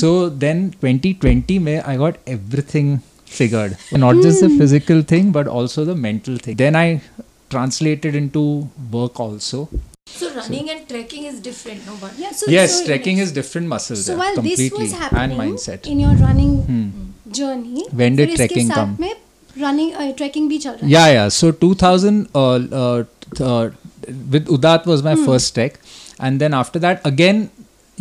so 0.01 0.29
then 0.45 0.71
2020 0.81 1.59
mein 1.59 1.83
I 1.95 1.97
got 2.05 2.19
everything 2.37 3.01
figured 3.39 3.77
not 4.05 4.23
just 4.27 4.41
the 4.47 4.51
physical 4.61 5.03
thing 5.03 5.33
but 5.33 5.49
also 5.49 5.85
the 5.91 5.97
mental 6.07 6.37
thing 6.47 6.57
then 6.63 6.77
I 6.77 6.87
translated 7.55 8.15
into 8.25 8.43
work 8.99 9.21
also 9.29 9.63
So 10.19 10.29
running 10.37 10.69
and 10.73 10.81
trekking 10.91 11.25
is 11.31 11.41
different, 11.47 11.83
no? 11.89 11.93
But 12.01 12.15
Yeah, 12.21 12.31
so, 12.39 12.51
yes 12.55 12.73
so, 12.79 12.87
trekking 12.87 13.19
is 13.25 13.33
different 13.41 13.69
muscles 13.73 14.01
So 14.07 14.13
there, 14.13 14.19
while 14.21 14.35
this 14.37 14.41
completely 14.41 14.87
was 14.87 14.95
happening 15.03 15.23
and 15.41 15.41
mindset 15.43 15.87
in 15.93 16.01
your 16.05 16.15
running 16.23 16.55
Hmm. 16.71 16.89
journey, 17.41 17.85
When 18.01 18.17
did 18.21 18.29
फिर 18.29 18.35
इसके 18.35 18.49
trekking 18.49 18.71
साथ 18.71 18.77
come? 18.81 18.97
में 19.01 19.15
running 19.65 19.93
uh, 20.01 20.09
trekking 20.21 20.49
भी 20.49 20.59
चल 20.65 20.71
रहा 20.71 20.87
है 20.87 20.91
yeah 20.95 21.07
yeah 21.17 21.29
so 21.37 21.51
2000 21.63 22.27
uh, 22.35 22.59
uh, 22.83 23.05
t- 23.39 23.45
uh, 23.45 23.71
with 24.35 24.51
udat 24.59 24.87
was 24.93 25.03
my 25.09 25.15
first 25.29 25.55
trek 25.59 25.79
and 26.29 26.45
then 26.45 26.55
after 26.61 26.83
that 26.87 27.09
again 27.13 27.41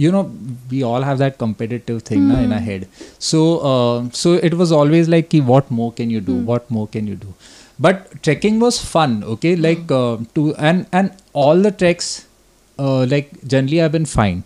you 0.04 0.12
know 0.16 0.24
we 0.74 0.82
all 0.90 1.08
have 1.12 1.18
that 1.22 1.38
competitive 1.46 2.02
thing 2.10 2.28
na, 2.28 2.40
in 2.48 2.54
our 2.58 2.66
head 2.68 2.86
so 3.30 3.42
uh, 3.72 3.98
so 4.24 4.34
it 4.50 4.54
was 4.64 4.72
always 4.82 5.10
like 5.16 5.30
ki, 5.34 5.42
what 5.54 5.72
more 5.80 5.92
can 6.02 6.10
you 6.18 6.22
do 6.34 6.36
what 6.52 6.70
more 6.78 6.88
can 6.98 7.08
you 7.14 7.18
do 7.26 7.34
But 7.79 8.23
trekking 8.23 8.61
was 8.61 8.79
fun 8.81 9.25
okay? 9.25 9.57
Like 9.57 9.91
uh, 9.91 10.19
to 10.35 10.55
and 10.57 10.87
and 10.93 11.11
all 11.33 11.57
the 11.57 11.73
treks 11.73 12.27
uh, 12.79 13.05
like 13.07 13.31
generally 13.47 13.83
i've 13.83 13.93
been 13.93 14.07
fine. 14.07 14.45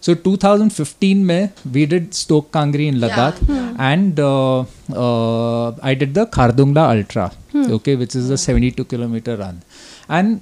So 0.00 0.14
2015 0.14 1.26
mein 1.26 1.50
we 1.70 1.86
did 1.86 2.14
Stok 2.14 2.50
Kangri 2.50 2.88
in 2.88 2.96
ladakh 2.96 3.36
and 3.78 4.18
uh, 4.18 4.60
uh, 5.04 5.70
i 5.82 5.94
did 5.94 6.14
the 6.14 6.26
khardungla 6.26 6.88
ultra 6.96 7.30
okay? 7.54 7.94
Which 7.96 8.16
is 8.16 8.28
the 8.28 8.38
72 8.38 8.84
kilometer 8.84 9.36
run. 9.36 9.62
And 10.08 10.40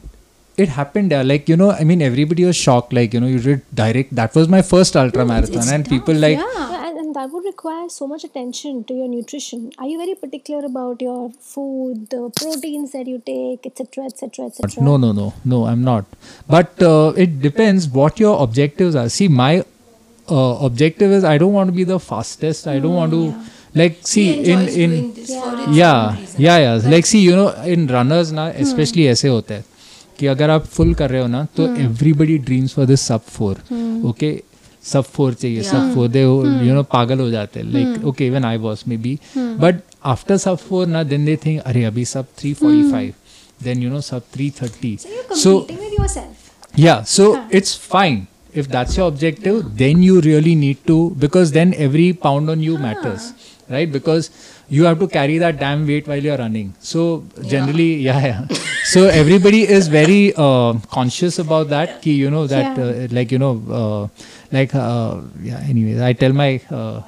it 0.57 0.69
happened 0.69 1.11
there 1.11 1.25
like 1.25 1.49
you 1.49 1.57
know 1.57 1.71
i 1.71 1.85
mean 1.85 2.01
everybody 2.03 2.45
was 2.45 2.57
shocked 2.57 2.93
like 2.93 3.15
you 3.15 3.21
know 3.21 3.27
you 3.27 3.39
did 3.41 3.63
direct 3.75 4.15
that 4.15 4.35
was 4.35 4.49
my 4.49 4.63
first 4.63 4.97
ultra 4.97 5.25
marathon. 5.25 5.69
And 5.69 5.89
people 5.89 6.15
like 6.15 6.39
yeah 6.39 6.80
Yeah, 7.10 7.10
and, 7.10 7.10
and 7.10 7.16
that 7.16 7.32
would 7.32 7.46
require 7.46 7.90
so 7.90 8.08
much 8.08 8.24
attention 8.24 8.84
to 8.86 8.94
your 8.94 9.08
nutrition. 9.08 9.72
Are 9.78 9.88
you 9.88 9.98
very 9.98 10.16
particular 10.16 10.66
about 10.66 11.02
your 11.02 11.32
food, 11.32 12.10
the 12.10 12.32
proteins 12.36 12.92
that 12.92 13.08
you 13.08 13.22
take, 13.26 13.66
etc., 13.66 14.06
etc., 14.06 14.46
etc.? 14.46 14.84
No, 14.84 14.98
no, 14.98 15.12
no, 15.12 15.34
no. 15.44 15.66
I'm 15.66 15.84
not. 15.84 16.06
But 16.48 16.82
uh, 16.82 17.14
it 17.16 17.42
depends 17.42 17.88
what 17.88 18.20
your 18.20 18.42
objectives 18.42 18.96
are. 18.96 19.10
See, 19.10 19.28
my 19.28 19.64
uh, 20.30 20.58
objective 20.62 21.12
is 21.12 21.24
I 21.24 21.38
don't 21.38 21.54
want 21.54 21.68
to 21.70 21.74
be 21.76 21.84
the 21.84 22.00
fastest. 22.00 22.68
I 22.68 22.80
don't 22.80 22.94
want 22.96 23.12
to 23.12 23.34
like 23.74 24.00
see 24.08 24.32
he 24.32 24.52
in 24.52 24.60
enjoys 24.60 24.78
in 24.78 24.90
doing 24.90 25.14
this 25.14 25.36
for 25.36 25.54
its 25.54 25.78
yeah 25.78 26.08
own 26.08 26.16
reason. 26.18 26.42
yeah 26.42 26.58
yeah 26.58 26.90
like 26.92 27.06
see 27.06 27.20
you 27.20 27.36
know 27.36 27.50
in 27.66 27.88
runners 27.88 28.32
ना 28.32 28.46
especially 28.56 29.08
ऐसे 29.08 29.28
होता 29.28 29.54
है 29.54 29.66
कि 30.20 30.28
अगर 30.28 30.50
आप 30.50 30.66
full 30.66 30.94
कर 30.94 31.10
रहे 31.10 31.22
हो 31.22 31.28
ना 31.28 31.48
तो 31.58 31.68
everybody 31.86 32.38
dreams 32.38 32.72
for 32.78 32.86
this 32.92 33.04
sub 33.12 33.22
four 33.22 33.56
okay 34.12 34.44
Sub 34.85 35.05
four 35.05 35.35
चाहिए 35.35 35.63
sub 35.63 35.93
four 35.95 36.09
they 36.09 36.23
you 36.23 36.75
know 36.75 36.83
पागल 36.93 37.21
हो 37.21 37.31
जाते 37.31 37.63
like 37.63 38.05
okay 38.07 38.27
even 38.27 38.45
I 38.45 38.57
was 38.59 38.83
maybe 38.97 39.19
but 39.37 39.81
after 40.07 40.37
sub 40.39 40.57
four 40.59 40.87
ना 40.87 41.03
देन 41.03 41.25
दे 41.25 41.37
थिंक 41.45 41.61
अरे 41.63 41.85
अभी 41.85 42.05
sub 42.05 42.27
three 42.39 42.53
forty 42.55 42.91
five 42.91 43.13
then 43.61 43.83
you 43.83 43.91
know 43.91 44.01
sub 44.01 44.23
three 44.35 44.51
thirty 44.63 44.97
so 45.43 45.55
या 46.79 47.01
so 47.09 47.37
it's 47.55 47.77
fine 47.83 48.27
if 48.57 48.69
that's 48.69 48.99
your 48.99 49.07
objective 49.07 49.61
then 49.79 50.03
you 50.03 50.21
really 50.21 50.55
need 50.57 50.77
to 50.87 50.99
because 51.19 51.53
then 51.55 51.75
every 51.79 52.13
pound 52.23 52.51
on 52.51 52.63
you 52.63 52.79
matters 52.79 53.33
right 53.71 53.93
because 53.93 54.31
you 54.77 54.85
have 54.89 54.99
to 55.03 55.07
carry 55.15 55.37
that 55.43 55.59
damn 55.61 55.87
weight 55.87 56.07
while 56.11 56.23
you're 56.29 56.39
running. 56.39 56.69
So 56.81 57.25
generally 57.55 57.89
yeah 58.09 58.21
yeah. 58.31 58.41
So 58.93 59.01
everybody 59.21 59.63
is 59.79 59.89
very 59.89 60.33
uh, 60.37 60.75
conscious 60.97 61.39
about 61.45 61.69
that 61.75 62.01
ki, 62.03 62.13
you 62.25 62.31
know 62.37 62.47
that 62.57 62.77
Yeah. 62.79 62.85
uh, 62.85 63.09
like 63.19 63.33
you 63.37 63.39
know 63.45 63.53
uh, 63.81 64.03
like 64.59 64.75
uh, 64.75 65.21
yeah 65.49 65.61
anyways 65.73 66.01
i 66.11 66.13
tell 66.23 66.33
my 66.43 66.51
uh, 66.71 67.03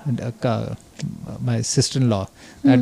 uh, 0.55 0.75
my 1.51 1.61
sister-in-law 1.61 2.25
that 2.65 2.79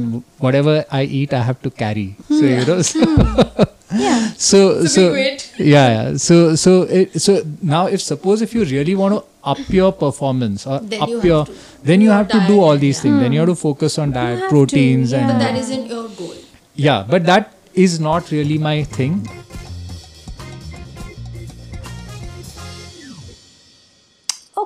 whatever 0.46 0.74
i 0.90 1.02
eat 1.20 1.32
i 1.32 1.42
have 1.50 1.60
to 1.66 1.70
carry. 1.70 2.08
So 2.28 2.42
you 2.54 2.64
know 2.70 2.80
so, 2.82 3.00
Yeah. 3.92 4.26
so 4.48 4.58
so 4.86 5.02
yeah 5.14 5.86
yeah. 5.94 6.16
So 6.16 6.54
so 6.64 6.82
it, 6.98 7.20
so 7.20 7.42
now 7.60 7.86
if 7.86 8.00
suppose 8.00 8.40
if 8.46 8.54
you 8.54 8.64
really 8.64 8.94
want 8.94 9.14
to 9.16 9.24
up 9.52 9.58
your 9.78 9.90
performance 9.92 10.66
or 10.66 10.78
Then 10.80 11.00
up 11.02 11.08
you 11.08 11.22
your 11.30 11.44
to 11.46 11.52
then 11.82 12.00
you 12.00 12.08
your 12.08 12.16
have 12.16 12.28
to 12.28 12.40
do 12.46 12.60
all 12.60 12.72
and 12.72 12.80
these 12.80 13.00
things 13.00 13.20
then 13.20 13.32
you 13.32 13.40
have 13.40 13.48
to 13.48 13.54
hmm. 13.54 13.68
focus 13.68 13.98
on 13.98 14.12
diet 14.12 14.38
have 14.38 14.48
to, 14.48 14.54
proteins 14.54 15.12
yeah. 15.12 15.18
and 15.18 15.28
But 15.28 15.38
that 15.38 15.56
isn't 15.56 15.86
your 15.86 16.08
goal. 16.08 16.34
yeah 16.74 17.06
but 17.08 17.24
that 17.26 17.54
is 17.74 18.00
not 18.00 18.30
really 18.30 18.58
my 18.58 18.82
thing 18.84 19.28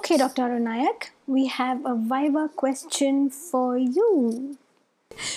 Okay, 0.04 0.18
Dr. 0.18 0.42
Arun 0.42 0.64
Nayak, 0.64 1.04
we 1.26 1.46
have 1.46 1.86
a 1.86 1.94
Viva 1.96 2.50
question 2.54 3.30
for 3.30 3.78
you. 3.78 4.58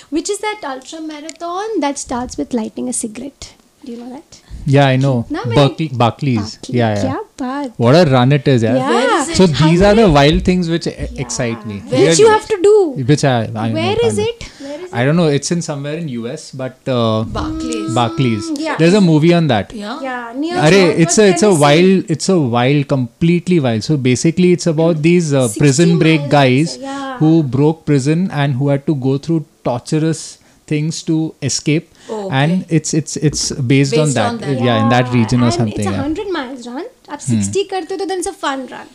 Which 0.10 0.30
is 0.30 0.40
that 0.40 0.60
ultra 0.62 1.00
marathon 1.00 1.80
that 1.80 1.98
starts 1.98 2.38
with 2.38 2.54
lighting 2.54 2.90
a 2.90 2.94
cigarette? 2.94 3.54
Do 3.86 3.94
you 3.94 3.98
know 4.00 4.10
that? 4.10 4.42
Yeah 4.76 4.88
i 4.94 4.98
know 5.04 5.16
Na, 5.36 5.42
maine- 5.46 5.56
Berkeley, 5.60 5.88
Barkleys 6.02 6.50
yeah 6.78 6.94
yeah 6.96 7.04
Kya 7.04 7.18
baat. 7.42 7.70
what 7.84 7.96
a 8.00 8.04
run 8.14 8.32
it 8.38 8.48
is 8.54 8.64
yeah, 8.68 8.76
Yeah. 8.78 9.22
is 9.22 9.38
so 9.40 9.46
it? 9.46 9.54
these 9.62 9.82
are 9.90 9.94
the 10.00 10.08
wild 10.18 10.42
things 10.50 10.70
which 10.74 10.88
e- 10.92 10.96
excite 11.26 11.62
me 11.70 11.78
Which 11.92 12.20
you 12.24 12.28
have 12.36 12.48
to 12.54 12.58
do. 12.70 12.74
which 13.12 13.24
i, 13.24 13.38
I 13.66 13.68
Where 13.78 13.96
know, 14.00 14.08
is 14.10 14.20
I 14.20 14.24
it? 14.32 14.44
Where 14.66 14.80
is 14.86 14.94
i 15.00 15.06
don't 15.06 15.18
know 15.22 15.28
it's 15.38 15.52
in 15.56 15.62
somewhere 15.70 15.98
in 16.02 16.10
us 16.34 16.44
but 16.64 16.76
uh, 16.96 17.24
Barkleys. 17.38 17.88
Barkleys 18.00 18.46
yeah. 18.66 18.76
there's 18.82 18.98
a 19.02 19.04
movie 19.10 19.34
on 19.40 19.48
that 19.54 19.74
yeah. 19.84 19.96
Yeah, 20.08 20.34
near 20.42 20.56
Arey, 20.66 20.84
it's 21.06 21.18
a 21.24 21.30
it's 21.34 21.44
a 21.44 21.52
Tennessee. 21.52 21.62
wild 21.66 22.12
it's 22.16 22.30
a 22.36 22.40
wild 22.58 22.88
completely 22.96 23.60
wild. 23.68 23.84
So 23.90 23.96
basically, 24.10 24.50
it's 24.58 24.68
about 24.74 25.02
these 25.08 25.34
uh, 25.34 25.48
prison 25.58 25.98
break 26.04 26.30
guys 26.34 26.78
yeah. 26.78 27.18
who 27.20 27.32
broke 27.56 27.86
prison 27.92 28.30
and 28.32 28.54
who 28.62 28.70
had 28.74 28.86
to 28.90 28.96
go 29.08 29.18
through 29.18 29.40
torturous 29.70 30.22
things 30.68 31.02
to 31.04 31.34
escape 31.42 31.90
okay. 32.10 32.36
and 32.36 32.66
it's 32.70 32.94
it's 32.94 33.18
it's 33.18 33.52
based, 33.52 33.92
based 33.92 33.98
on, 33.98 34.14
that. 34.14 34.28
on, 34.30 34.38
that. 34.38 34.60
Yeah, 34.60 34.66
yeah, 34.66 34.84
in 34.84 34.90
that 34.90 35.12
region 35.14 35.40
and 35.40 35.50
or 35.50 35.52
something 35.52 35.80
it's 35.80 35.88
a 35.88 35.92
100 35.92 36.26
yeah. 36.26 36.32
miles 36.32 36.68
run 36.68 36.86
up 37.08 37.22
hmm. 37.22 37.40
60 37.40 37.64
hmm. 37.64 37.70
karte 37.70 37.98
to 37.98 38.06
then 38.06 38.20
it's 38.20 38.28
a 38.28 38.34
fun 38.34 38.68
run 38.68 38.88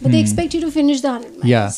but 0.00 0.08
hmm. 0.08 0.12
they 0.12 0.20
expect 0.20 0.54
you 0.54 0.60
to 0.60 0.70
finish 0.70 1.00
the 1.00 1.08
100 1.08 1.32
miles 1.32 1.44
yeah 1.44 1.70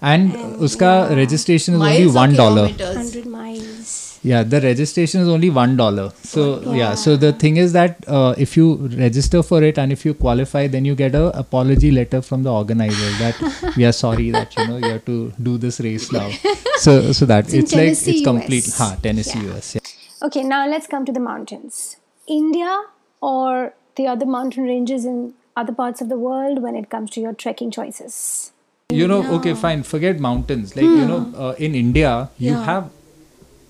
and, 0.00 0.34
and 0.34 0.56
uska 0.66 0.92
yeah. 0.92 1.16
registration 1.22 1.74
is 1.74 1.80
miles 1.80 2.16
only 2.16 2.36
1 2.36 2.42
dollar 2.42 2.68
100 2.68 3.26
miles 3.26 4.07
yeah, 4.22 4.42
the 4.42 4.60
registration 4.60 5.20
is 5.20 5.28
only 5.28 5.50
one 5.50 5.76
dollar. 5.76 6.10
So 6.22 6.72
yeah. 6.72 6.94
so 6.94 7.16
the 7.16 7.32
thing 7.32 7.56
is 7.56 7.72
that 7.72 8.04
uh, 8.08 8.34
if 8.36 8.56
you 8.56 8.74
register 8.98 9.42
for 9.42 9.62
it 9.62 9.78
and 9.78 9.92
if 9.92 10.04
you 10.04 10.14
qualify, 10.14 10.66
then 10.66 10.84
you 10.84 10.94
get 10.94 11.14
a 11.14 11.26
apology 11.38 11.90
letter 11.90 12.20
from 12.20 12.42
the 12.42 12.52
organizer 12.52 13.10
that 13.18 13.74
we 13.76 13.84
are 13.84 13.92
sorry 13.92 14.30
that 14.30 14.56
you 14.56 14.66
know 14.66 14.76
you 14.78 14.90
have 14.90 15.04
to 15.04 15.32
do 15.42 15.56
this 15.58 15.80
race 15.80 16.10
now. 16.12 16.30
So 16.78 17.12
so 17.12 17.26
that 17.26 17.46
It's 17.46 17.54
it's, 17.54 17.74
like 17.74 18.14
it's 18.14 18.22
complete. 18.22 18.66
Ha, 18.76 18.96
Tennessee, 19.02 19.40
Yeah. 19.40 19.54
US. 19.54 19.74
Yeah. 19.74 20.26
Okay, 20.26 20.44
now 20.44 20.66
let's 20.68 20.86
come 20.86 21.04
to 21.04 21.12
the 21.12 21.20
mountains. 21.20 21.96
India 22.28 22.84
or 23.20 23.74
the 23.96 24.06
other 24.06 24.26
mountain 24.26 24.64
ranges 24.64 25.04
in 25.04 25.34
other 25.56 25.72
parts 25.72 26.00
of 26.00 26.08
the 26.08 26.18
world 26.18 26.62
when 26.62 26.76
it 26.76 26.88
comes 26.88 27.10
to 27.10 27.20
your 27.20 27.32
trekking 27.32 27.70
choices? 27.70 28.52
You 28.90 29.06
know, 29.06 29.22
okay, 29.36 29.54
fine. 29.54 29.82
Forget 29.82 30.18
mountains. 30.18 30.74
Like 30.74 30.84
you 30.84 31.06
know, 31.06 31.32
uh, 31.36 31.54
in 31.58 31.74
India, 31.74 32.30
you 32.38 32.54
have. 32.54 32.90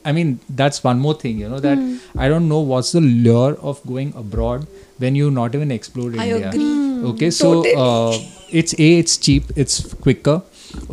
I 0.09 0.13
mean, 0.19 0.35
that's 0.63 0.83
one 0.89 1.01
more 1.07 1.15
thing. 1.23 1.39
You 1.45 1.49
know 1.55 1.63
that 1.69 1.79
I 2.27 2.29
don't 2.35 2.49
know 2.57 2.61
what's 2.75 2.93
the 2.99 3.03
lure 3.29 3.55
of 3.73 3.81
going 3.95 4.13
abroad 4.25 4.67
when 5.07 5.19
you 5.23 5.31
not 5.39 5.55
even 5.61 5.75
explored 5.81 6.19
I 6.27 6.29
India. 6.31 6.53
agree. 6.53 6.69
Okay, 7.15 7.31
so 7.41 7.51
uh, 7.87 8.13
it's 8.61 8.79
a 8.79 8.93
it's 9.01 9.19
cheap, 9.27 9.51
it's 9.65 9.83
quicker. 10.07 10.39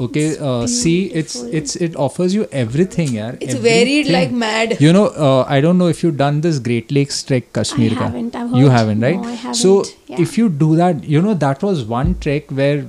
Okay, 0.04 0.26
uh, 0.50 0.66
see, 0.74 0.98
it's 1.22 1.36
it's 1.60 1.76
it 1.88 1.96
offers 2.04 2.36
you 2.40 2.44
everything, 2.60 3.10
yeah. 3.16 3.36
It's 3.48 3.56
varied 3.66 4.12
like 4.16 4.32
mad. 4.44 4.76
You 4.86 4.94
know, 4.98 5.08
uh, 5.30 5.46
I 5.56 5.60
don't 5.66 5.78
know 5.84 5.88
if 5.96 6.04
you've 6.04 6.16
done 6.22 6.40
this 6.46 6.60
Great 6.68 6.94
Lakes 6.98 7.24
trek 7.32 7.50
Kashmir. 7.58 7.90
ka. 7.96 8.06
haven't, 8.06 8.36
I've 8.42 8.50
heard. 8.52 8.60
You 8.60 8.70
haven't, 8.76 9.02
right? 9.08 9.20
No, 9.26 9.28
I 9.28 9.34
haven't, 9.34 9.56
So 9.64 9.74
yeah. 10.14 10.22
if 10.28 10.38
you 10.38 10.48
do 10.64 10.70
that, 10.78 11.04
you 11.16 11.22
know 11.22 11.34
that 11.46 11.62
was 11.70 11.84
one 11.84 12.16
trek 12.28 12.56
where, 12.62 12.86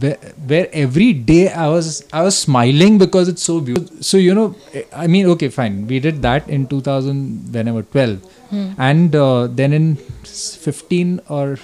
where, 0.00 0.16
where 0.46 0.68
every 0.72 1.12
day 1.12 1.48
I 1.48 1.68
was 1.68 2.04
I 2.12 2.22
was 2.22 2.38
smiling 2.38 2.98
because 2.98 3.28
it's 3.28 3.42
so 3.42 3.60
beautiful. 3.60 4.02
So 4.02 4.16
you 4.16 4.34
know, 4.34 4.54
I 4.92 5.06
mean, 5.06 5.26
okay, 5.34 5.48
fine. 5.48 5.86
We 5.86 6.00
did 6.00 6.22
that 6.22 6.48
in 6.48 6.66
2000, 6.66 7.52
whenever 7.52 7.82
12, 7.82 8.18
hmm. 8.50 8.70
and 8.78 9.14
uh, 9.14 9.46
then 9.46 9.72
in 9.72 9.96
15 9.96 11.20
or 11.28 11.58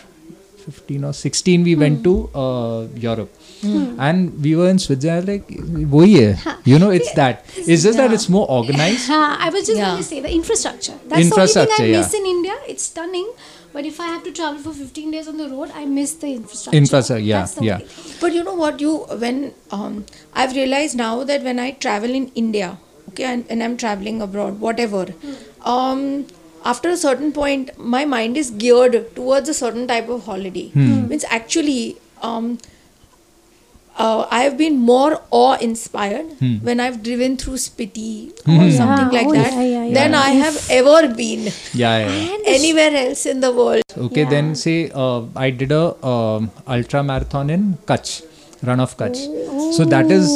15 0.64 1.04
or 1.04 1.12
16 1.12 1.62
we 1.62 1.74
hmm. 1.74 1.80
went 1.80 2.04
to 2.04 2.30
uh, 2.34 2.86
Europe. 2.96 3.32
Hmm. 3.60 3.98
And 3.98 4.42
we 4.42 4.56
were 4.56 4.68
in 4.68 4.78
Switzerland, 4.78 5.28
like, 5.28 5.48
hai. 5.48 6.56
you 6.64 6.78
know, 6.78 6.90
it's 6.90 7.12
that. 7.14 7.44
It's 7.56 7.82
just 7.82 7.96
yeah. 7.96 8.08
that 8.08 8.12
it's 8.12 8.28
more 8.28 8.46
organized. 8.50 9.10
I 9.10 9.48
was 9.50 9.66
just 9.66 9.78
yeah. 9.78 9.86
going 9.86 9.98
to 9.98 10.02
say 10.02 10.20
the 10.20 10.32
infrastructure. 10.32 10.98
That's 11.06 11.22
infrastructure, 11.22 11.76
the 11.76 11.82
only 11.82 11.84
thing 11.84 11.86
I 11.86 11.88
yeah. 11.88 12.00
miss 12.00 12.14
in 12.14 12.26
India. 12.26 12.56
It's 12.68 12.82
stunning 12.82 13.32
but 13.74 13.84
if 13.84 13.98
I 14.00 14.06
have 14.06 14.22
to 14.24 14.30
travel 14.30 14.60
for 14.64 14.72
15 14.72 15.10
days 15.10 15.28
on 15.28 15.36
the 15.36 15.48
road, 15.48 15.70
I 15.74 15.84
miss 15.84 16.14
the 16.14 16.28
infrastructure. 16.32 16.76
Infrastructure, 16.76 17.22
yeah, 17.22 17.40
That's 17.40 17.60
yeah. 17.60 17.74
only 17.74 17.86
thing. 17.86 18.16
But 18.20 18.32
you 18.32 18.44
know 18.44 18.54
what? 18.54 18.80
You 18.80 18.92
when 19.22 19.52
um, 19.72 20.06
I've 20.32 20.54
realized 20.58 20.96
now 20.96 21.24
that 21.24 21.42
when 21.42 21.58
I 21.58 21.72
travel 21.72 22.14
in 22.20 22.28
India, 22.42 22.78
okay, 23.08 23.24
and, 23.24 23.44
and 23.50 23.64
I'm 23.64 23.76
traveling 23.76 24.22
abroad, 24.22 24.60
whatever, 24.60 25.06
um, 25.62 26.26
after 26.64 26.88
a 26.88 26.96
certain 26.96 27.32
point, 27.32 27.76
my 27.96 28.04
mind 28.04 28.36
is 28.36 28.52
geared 28.52 29.14
towards 29.16 29.48
a 29.48 29.54
certain 29.54 29.88
type 29.88 30.08
of 30.08 30.24
holiday. 30.24 30.70
Means 30.74 31.24
actually, 31.28 31.96
um, 32.22 32.58
uh, 33.96 34.26
I 34.30 34.42
have 34.42 34.56
been 34.58 34.76
more 34.78 35.22
awe-inspired 35.30 36.26
when 36.62 36.80
I've 36.80 37.02
driven 37.02 37.36
through 37.36 37.54
Spiti 37.54 38.30
or 38.48 38.70
something 38.70 39.12
Yeah, 39.12 39.18
like 39.18 39.26
oh, 39.28 39.32
that 39.34 39.52
yeah, 39.52 39.62
yeah, 39.62 39.84
yeah. 39.84 39.94
than 39.94 40.14
I 40.14 40.30
have 40.30 40.66
ever 40.70 41.14
been 41.14 41.44
yeah, 41.72 41.98
yeah, 41.98 42.08
yeah. 42.08 42.36
anywhere 42.46 42.94
else 42.94 43.26
in 43.26 43.40
the 43.40 43.52
world. 43.52 43.82
Okay, 43.96 44.24
then 44.24 44.54
say 44.54 44.90
uh, 44.94 45.22
I 45.36 45.50
did 45.50 45.70
a 45.72 46.04
um, 46.04 46.50
ultra 46.66 47.02
marathon 47.04 47.50
in 47.50 47.78
Kutch, 47.86 48.24
run 48.62 48.80
of 48.80 48.96
Kutch. 48.96 49.16
So 49.76 49.84
that 49.84 50.10
is 50.10 50.28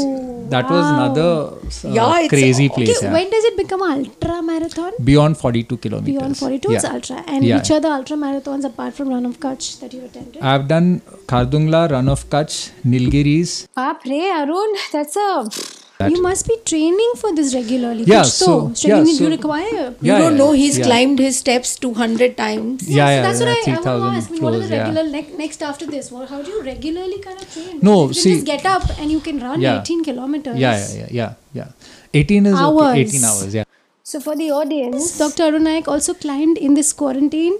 that 0.55 0.71
was 0.75 0.85
another 0.91 1.29
uh, 1.31 1.95
Yeah, 1.99 2.19
it's- 2.21 2.29
crazy 2.35 2.69
place. 2.69 2.91
Okay, 2.97 3.07
yeah. 3.07 3.13
when 3.13 3.31
does 3.31 3.45
it 3.51 3.57
become 3.57 3.83
ultra 3.83 4.43
marathon? 4.43 4.93
Beyond 5.11 5.39
42 5.39 5.77
kilometers. 5.79 6.15
Beyond 6.15 6.37
42 6.37 6.73
yeah. 6.73 6.79
is 6.79 6.85
ultra. 6.85 7.25
And 7.27 7.45
Yeah. 7.45 7.57
which 7.59 7.71
are 7.71 7.81
the 7.81 7.93
ultra 7.99 8.17
marathons 8.17 8.65
apart 8.65 8.95
from 8.95 9.09
Run 9.17 9.27
of 9.27 9.39
Kutch 9.41 9.81
that 9.81 9.93
you 9.99 10.05
attended? 10.05 10.43
I've 10.43 10.69
done 10.69 11.01
Khardungla, 11.27 11.91
Run 11.91 12.09
of 12.09 12.29
Kutch, 12.31 12.71
Nilgiris. 12.87 13.67
Baap 13.77 14.05
re, 14.05 14.23
Arun, 14.31 14.75
that's 14.93 15.17
a. 15.17 15.78
That- 15.99 16.13
You 16.13 16.23
must 16.23 16.47
be 16.49 16.55
training 16.71 17.13
for 17.21 17.31
this 17.37 17.53
regularly. 17.55 18.05
Yeah, 18.11 18.21
Kuch 18.23 18.27
so- 18.33 18.69
to. 18.69 18.75
Training 18.81 19.07
yeah, 19.07 19.13
you 19.21 19.27
so- 19.27 19.31
require. 19.37 19.85
You 20.01 20.11
Yeah, 20.11 20.19
don't 20.19 20.33
yeah, 20.33 20.39
know 20.41 20.51
he's 20.53 20.77
yeah. 20.79 20.85
climbed 20.89 21.19
his 21.25 21.39
steps 21.39 21.73
200 21.85 22.37
times. 22.37 22.85
Yeah, 22.89 23.07
so 23.07 23.11
yeah, 23.15 23.23
that's 23.23 23.41
what 23.41 23.49
yeah, 23.49 23.55
I, 23.55 23.71
I 23.71 23.73
want 23.73 23.83
3000 23.83 24.13
to 24.13 24.19
ask. 24.19 24.31
I 24.31 24.45
what 24.45 24.55
are 24.55 24.59
the 24.59 24.67
floors, 24.67 24.71
yeah. 24.71 24.83
regular 24.83 25.05
ne- 25.15 25.37
next 25.43 25.63
after 25.71 25.87
this? 25.95 26.11
What, 26.13 26.29
how 26.35 26.41
do 26.43 26.51
you 26.53 26.63
regularly 26.69 27.19
kind 27.27 27.43
of 27.43 27.53
train? 27.55 27.81
No, 27.89 27.97
you 28.03 28.07
can 28.09 28.15
see- 28.23 28.35
just 28.35 28.47
get 28.53 28.65
up 28.75 28.87
and 29.01 29.11
you 29.17 29.21
can 29.31 29.41
run 29.49 29.61
Yeah. 29.61 29.81
18 29.81 30.05
kilometers. 30.05 30.57
Yeah, 30.67 30.79
yeah, 30.79 30.95
yeah, 31.01 31.09
yeah, 31.21 31.35
yeah. 31.63 32.21
18 32.23 32.47
is 32.47 32.55
Hours. 32.67 32.91
okay. 32.93 33.01
18 33.01 33.25
hours, 33.33 33.55
yeah. 33.61 33.65
So 34.13 34.21
for 34.21 34.37
the 34.37 34.51
audience, 34.61 35.19
Dr. 35.19 35.43
Arun 35.51 35.65
Nayak 35.65 35.89
also 35.97 36.15
climbed 36.15 36.57
in 36.69 36.75
this 36.75 36.93
quarantine 37.03 37.59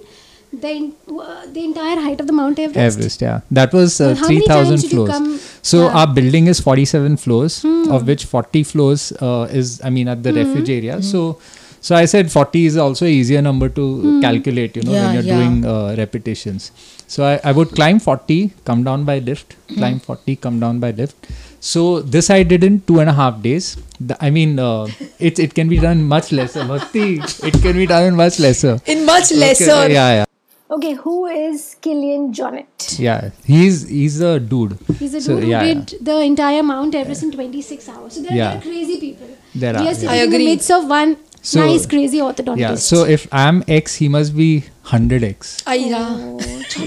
the 0.51 0.67
en- 0.67 0.93
uh, 1.09 1.45
the 1.53 1.63
entire 1.63 1.99
height 1.99 2.19
of 2.21 2.27
the 2.27 2.33
Mount 2.33 2.57
Everest. 2.59 2.97
Everest, 2.97 3.21
yeah. 3.21 3.41
That 3.51 3.71
was 3.73 4.01
uh, 4.01 4.09
And 4.09 4.17
3000 4.19 4.47
times 4.47 4.81
did 4.81 4.91
you 4.91 4.97
floors. 4.97 5.09
come- 5.11 5.39
So 5.61 5.77
Yeah. 5.83 5.89
Hmm. 5.91 5.97
our 5.97 6.13
building 6.13 6.47
is 6.47 6.59
47 6.59 7.17
floors, 7.17 7.63
of 7.97 8.07
which 8.07 8.25
40 8.25 8.63
floors 8.63 9.11
uh, 9.21 9.47
is, 9.51 9.79
I 9.83 9.89
mean, 9.89 10.07
at 10.07 10.23
the 10.23 10.33
refuge 10.33 10.69
area. 10.69 11.01
So, 11.01 11.37
so 11.81 11.95
I 11.95 12.05
said 12.05 12.31
40 12.31 12.65
is 12.65 12.77
also 12.77 13.05
an 13.05 13.11
easier 13.11 13.41
number 13.41 13.69
to 13.69 13.83
Hmm. 14.01 14.21
calculate, 14.21 14.75
you 14.75 14.83
know, 14.83 14.93
Yeah, 14.93 15.05
when 15.05 15.13
you're 15.15 15.23
yeah. 15.23 15.37
doing 15.37 15.65
uh, 15.65 15.95
repetitions. 15.97 16.71
So 17.07 17.25
I, 17.25 17.39
I 17.43 17.51
would 17.51 17.71
climb 17.71 17.99
40, 17.99 18.51
come 18.65 18.83
down 18.83 19.03
by 19.03 19.19
lift, 19.19 19.55
climb 19.75 19.99
40, 19.99 20.35
come 20.35 20.59
down 20.59 20.79
by 20.79 20.91
lift. 20.91 21.15
So 21.59 22.01
this 22.01 22.29
I 22.29 22.43
did 22.43 22.63
in 22.63 22.81
two 22.89 22.99
and 23.01 23.09
a 23.09 23.13
half 23.13 23.41
days. 23.41 23.75
The, 23.99 24.15
I 24.23 24.29
mean, 24.29 24.59
uh, 24.59 24.87
it 25.19 25.39
it 25.45 25.53
can 25.53 25.67
be 25.67 25.77
done 25.77 26.03
much 26.15 26.31
lesser. 26.31 26.63
Bhakti, 26.63 27.05
it 27.49 27.61
can 27.65 27.75
be 27.83 27.85
done 27.93 28.05
in 28.11 28.15
much 28.15 28.39
lesser. 28.39 28.79
In 28.85 29.05
much 29.05 29.31
Okay, 29.31 29.39
lesser. 29.41 29.79
yeah, 29.97 30.09
yeah. 30.19 30.25
Okay, 30.71 30.93
who 30.93 31.25
is 31.25 31.75
Kilian 31.81 32.31
Jornet? 32.31 32.99
Yeah, 32.99 33.31
he's 33.43 33.87
he's 33.89 34.19
a 34.21 34.39
dude. 34.39 34.77
He's 34.99 35.13
a 35.15 35.17
dude 35.17 35.23
So, 35.23 35.37
who 35.37 35.47
yeah, 35.47 35.63
did 35.63 35.95
the 36.09 36.17
entire 36.21 36.61
Mount 36.61 36.93
Everest 36.93 37.23
in 37.23 37.31
26 37.31 37.89
hours. 37.89 38.13
So 38.13 38.21
there 38.21 38.33
yeah. 38.33 38.57
are 38.57 38.61
crazy 38.61 38.99
people. 38.99 39.27
There 39.55 39.73
we 39.73 39.79
are, 39.79 39.81
are 39.81 39.85
yeah. 39.85 39.93
sitting 39.93 40.09
I 40.09 40.15
in 40.17 40.29
the 40.29 40.35
agree. 40.35 40.45
midst 40.45 40.69
of 40.69 40.87
one 40.87 41.17
So- 41.41 41.65
nice, 41.65 41.87
crazy 41.87 42.19
orthodontist. 42.19 42.59
Yeah. 42.59 42.75
So 42.75 43.05
if 43.05 43.27
I'm 43.31 43.63
X, 43.67 43.95
he 43.95 44.09
must 44.09 44.35
be 44.37 44.65
100x. 44.85 45.63
Aira. 45.63 46.05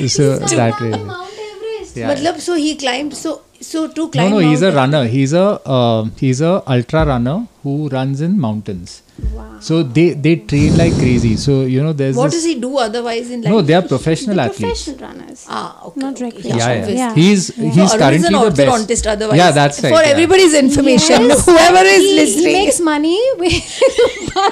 So 0.16 0.38
that 0.38 0.80
way. 0.80 0.90
Mount 0.90 1.32
Everest. 1.50 1.96
Yeah. 1.96 2.14
Matlab, 2.14 2.38
so 2.40 2.54
he 2.54 2.76
climbed, 2.76 3.14
so 3.16 3.42
so 3.62 3.86
to 3.88 4.02
No, 4.02 4.08
climb. 4.08 4.30
no, 4.32 4.38
he's 4.38 4.62
a 4.62 4.72
runner. 4.72 5.04
He's 5.06 5.32
a 5.32 5.46
uh, 5.78 6.04
he's 6.18 6.40
a 6.40 6.62
ultra 6.76 7.06
runner 7.06 7.46
who 7.62 7.88
runs 7.88 8.20
in 8.20 8.38
mountains. 8.40 9.02
Wow. 9.32 9.58
So 9.60 9.82
they 9.84 10.10
they 10.26 10.36
train 10.36 10.76
like 10.76 10.94
crazy. 10.94 11.36
So 11.36 11.62
you 11.74 11.82
know 11.82 11.92
there's 11.92 12.16
What 12.16 12.30
this, 12.30 12.34
does 12.42 12.44
he 12.44 12.54
do 12.60 12.70
otherwise 12.78 13.30
in 13.30 13.42
life? 13.42 13.52
No, 13.52 13.60
they 13.62 13.74
are 13.74 13.82
professional 13.82 14.36
They're 14.36 14.46
athletes. 14.46 14.84
professional 14.84 15.08
runners. 15.08 15.46
Ah, 15.48 15.84
okay. 15.86 16.00
Not 16.00 16.14
okay. 16.14 16.24
recreational. 16.24 16.58
Yeah, 16.58 16.72
yeah. 16.74 16.80
obviously. 16.80 16.96
Yeah. 16.96 17.14
He's 17.14 17.46
he's 17.54 17.74
So 17.74 17.82
Arun 17.82 17.92
is 17.92 18.00
currently 18.02 18.26
an 18.26 18.32
the 18.32 18.50
best. 18.50 18.60
orthodontist 18.72 19.06
otherwise. 19.14 19.36
Yeah, 19.42 19.50
that's 19.60 19.82
right. 19.84 19.94
For 19.94 20.02
yeah. 20.02 20.10
everybody's 20.14 20.54
information, 20.54 21.22
Yes, 21.32 21.44
whoever 21.46 21.84
is 21.94 22.02
he, 22.02 22.14
listening. 22.20 22.46
He 22.46 22.52
makes 22.64 22.80
money 22.80 23.18
by, 24.34 24.50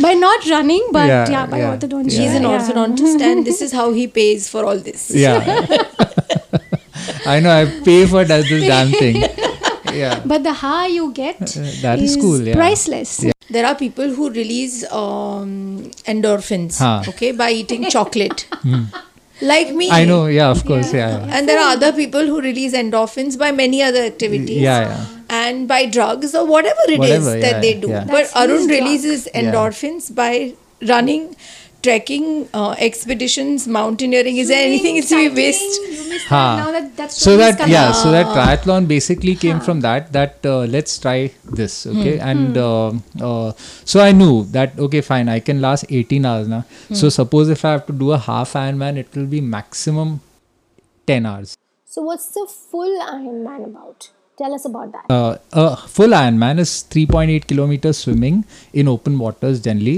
by 0.00 0.14
not 0.14 0.46
running, 0.54 0.86
but 0.92 1.06
yeah, 1.08 1.28
Yeah, 1.36 1.46
by 1.46 1.58
yeah. 1.58 1.76
orthodontist. 1.76 2.18
He's 2.24 2.34
an 2.40 2.44
Yeah. 2.44 2.56
orthodontist, 2.58 3.20
and 3.20 3.44
this 3.44 3.60
is 3.60 3.72
how 3.72 3.92
he 3.92 4.06
pays 4.06 4.48
for 4.48 4.64
all 4.64 4.78
this. 4.78 5.10
Yeah. 5.10 5.66
I 7.26 7.40
know. 7.40 7.50
I 7.50 7.64
pay 7.84 8.06
for 8.06 8.24
that 8.24 8.44
this 8.48 8.66
damn 8.72 8.90
thing. 8.90 9.16
Yeah. 9.94 10.20
But 10.24 10.42
the 10.42 10.52
high 10.52 10.88
you 10.88 11.12
get 11.12 11.38
that 11.82 11.98
is 12.00 12.16
cool, 12.16 12.40
yeah. 12.42 12.54
priceless. 12.54 13.22
Yeah. 13.24 13.32
There 13.48 13.64
are 13.64 13.74
people 13.74 14.08
who 14.10 14.28
release 14.30 14.84
um, 14.92 15.90
endorphins, 16.06 16.78
Huh. 16.78 17.02
okay, 17.08 17.32
by 17.32 17.50
eating 17.52 17.88
chocolate. 17.96 18.46
like 19.40 19.72
me. 19.74 19.90
I 19.90 20.04
know. 20.04 20.26
Yeah. 20.26 20.50
Of 20.50 20.64
course. 20.64 20.92
Yeah. 20.92 21.10
yeah. 21.26 21.36
And 21.38 21.48
there 21.48 21.58
are 21.58 21.72
other 21.72 21.92
people 21.92 22.26
who 22.26 22.40
release 22.40 22.74
endorphins 22.74 23.38
by 23.38 23.52
many 23.52 23.82
other 23.82 24.00
activities. 24.00 24.58
Yeah, 24.60 24.80
yeah. 24.88 25.06
And 25.28 25.66
by 25.68 25.86
drugs 25.86 26.34
or 26.34 26.46
whatever 26.46 26.80
it 26.88 26.92
is 26.94 26.98
Whatever, 26.98 27.30
that 27.40 27.54
yeah, 27.56 27.60
they 27.60 27.74
do. 27.80 27.88
yeah. 27.88 28.04
But 28.04 28.12
That's 28.12 28.32
his 28.34 28.42
Arun 28.50 28.66
drug. 28.68 28.78
releases 28.80 29.28
endorphins 29.34 30.14
by 30.14 30.54
running, 30.86 31.34
trekking, 31.82 32.48
uh, 32.54 32.74
expeditions, 32.78 33.66
mountaineering. 33.68 34.36
Is 34.36 34.48
there 34.48 34.64
anything 34.66 34.96
it's 34.96 35.08
to 35.10 35.16
be 35.16 35.28
Cycling, 35.28 35.44
missed? 35.46 35.80
You 35.82 36.08
missed 36.10 36.26
Ha. 36.28 36.56
that. 36.56 36.64
Now 36.64 36.70
that 36.72 36.96
that's 36.96 37.16
so 37.16 37.36
that 37.36 37.68
yeah 37.68 37.92
so 37.92 38.10
that 38.10 38.26
triathlon 38.36 38.88
basically 38.88 39.34
came 39.36 39.60
from 39.60 39.80
that 39.80 40.12
that 40.12 40.44
uh, 40.44 40.60
let's 40.76 40.98
try 40.98 41.30
this 41.60 41.84
Hmm. 41.84 41.98
okay 42.00 42.18
and 42.18 42.56
uh, 42.58 42.88
uh, 43.28 43.52
so 43.92 44.00
i 44.06 44.10
knew 44.20 44.44
that 44.56 44.78
okay 44.86 45.02
fine 45.10 45.28
i 45.28 45.38
can 45.48 45.60
last 45.66 45.84
18 45.90 46.24
hours 46.30 46.48
now 46.54 46.62
Hmm. 46.88 46.94
so 47.02 47.08
suppose 47.18 47.48
if 47.56 47.64
i 47.64 47.72
have 47.76 47.84
to 47.90 47.92
do 48.02 48.10
a 48.18 48.18
half 48.18 48.54
ironman 48.64 48.96
it 49.04 49.14
will 49.18 49.26
be 49.36 49.40
maximum 49.56 50.18
10 51.06 51.26
hours 51.32 51.54
So 51.96 52.02
what's 52.06 52.26
the 52.36 52.42
full 52.70 52.94
Ironman 53.10 53.60
about? 53.66 54.08
Tell 54.40 54.54
us 54.56 54.64
about 54.70 54.88
that. 54.94 55.04
uh, 55.18 55.36
a 55.60 55.76
full 55.92 56.14
Ironman 56.18 56.58
is 56.64 56.72
3.8 56.94 57.46
kilometers 57.52 57.98
swimming 58.04 58.36
in 58.80 58.88
open 58.94 59.14
waters 59.22 59.60
generally, 59.66 59.94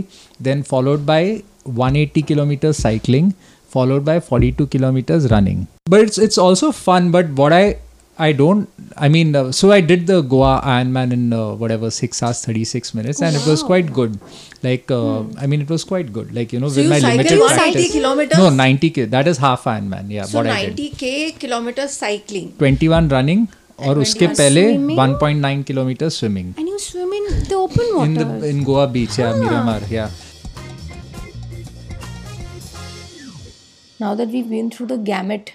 then 0.48 0.62
followed 0.72 1.02
by 1.08 1.42
180 1.67 2.21
kilometers 2.23 2.77
cycling, 2.77 3.33
followed 3.67 4.05
by 4.05 4.19
42 4.19 4.67
kilometers 4.67 5.31
running. 5.31 5.67
But 5.85 6.01
it's 6.01 6.17
it's 6.17 6.37
also 6.37 6.71
fun. 6.71 7.11
But 7.11 7.29
what 7.41 7.53
I 7.53 7.77
I 8.17 8.31
don't 8.31 8.69
I 8.95 9.07
mean 9.09 9.35
uh, 9.35 9.51
so 9.51 9.71
I 9.71 9.81
did 9.81 10.05
the 10.07 10.21
Goa 10.21 10.61
Ironman 10.63 11.13
in 11.13 11.33
uh, 11.33 11.53
whatever 11.61 11.89
six 11.89 12.21
hours 12.21 12.41
36 12.45 12.93
minutes 12.93 13.21
and 13.21 13.35
it 13.35 13.47
was 13.51 13.63
quite 13.63 13.91
good. 13.91 14.19
Like 14.61 14.91
uh, 14.91 15.21
I 15.43 15.47
mean 15.47 15.61
it 15.61 15.69
was 15.75 15.83
quite 15.83 16.11
good. 16.13 16.35
Like 16.35 16.53
you 16.53 16.59
know 16.59 16.69
So 16.69 16.75
with 16.75 16.85
you 16.85 16.89
my 16.91 16.99
cycled 16.99 17.17
limited 17.17 17.39
180 17.39 17.73
practice. 17.73 17.91
kilometers? 17.95 18.37
No, 18.37 18.49
90 18.49 18.89
k. 18.91 19.05
That 19.05 19.27
is 19.27 19.39
half 19.39 19.63
Ironman. 19.63 20.11
Yeah, 20.17 20.25
So 20.25 20.37
what 20.37 20.47
I 20.47 20.65
did. 20.65 20.77
90k 20.77 21.39
kilometers 21.39 21.91
cycling. 22.03 22.53
21 22.59 23.09
running 23.17 23.47
और 23.79 23.99
उसके 23.99 24.25
21 24.27 24.37
पहले 24.37 24.63
swimming? 24.73 24.97
1.9 24.97 25.65
kilometers 25.71 26.17
swimming. 26.21 26.53
And 26.57 26.69
you 26.69 26.77
swim 26.79 27.11
in 27.21 27.43
the 27.49 27.55
open 27.55 27.89
water. 27.95 28.05
in 28.05 28.13
the 28.13 28.49
in 28.49 28.63
Goa 28.63 28.87
beach, 28.87 29.17
yeah, 29.17 30.09
Now 34.00 34.14
that 34.14 34.28
we've 34.28 34.48
been 34.48 34.70
through 34.70 34.86
the 34.86 34.98
gamut 34.98 35.54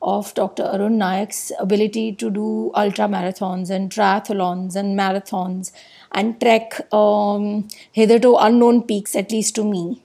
of 0.00 0.34
Dr. 0.34 0.64
Arun 0.64 0.98
Nayak's 0.98 1.52
ability 1.58 2.12
to 2.16 2.30
do 2.30 2.70
ultra 2.74 3.06
marathons 3.06 3.70
and 3.70 3.90
triathlons 3.90 4.76
and 4.76 4.98
marathons 4.98 5.72
and 6.12 6.40
trek 6.40 6.92
um, 6.92 7.68
hitherto 7.92 8.36
unknown 8.36 8.82
peaks, 8.82 9.16
at 9.16 9.30
least 9.30 9.54
to 9.56 9.64
me, 9.64 10.02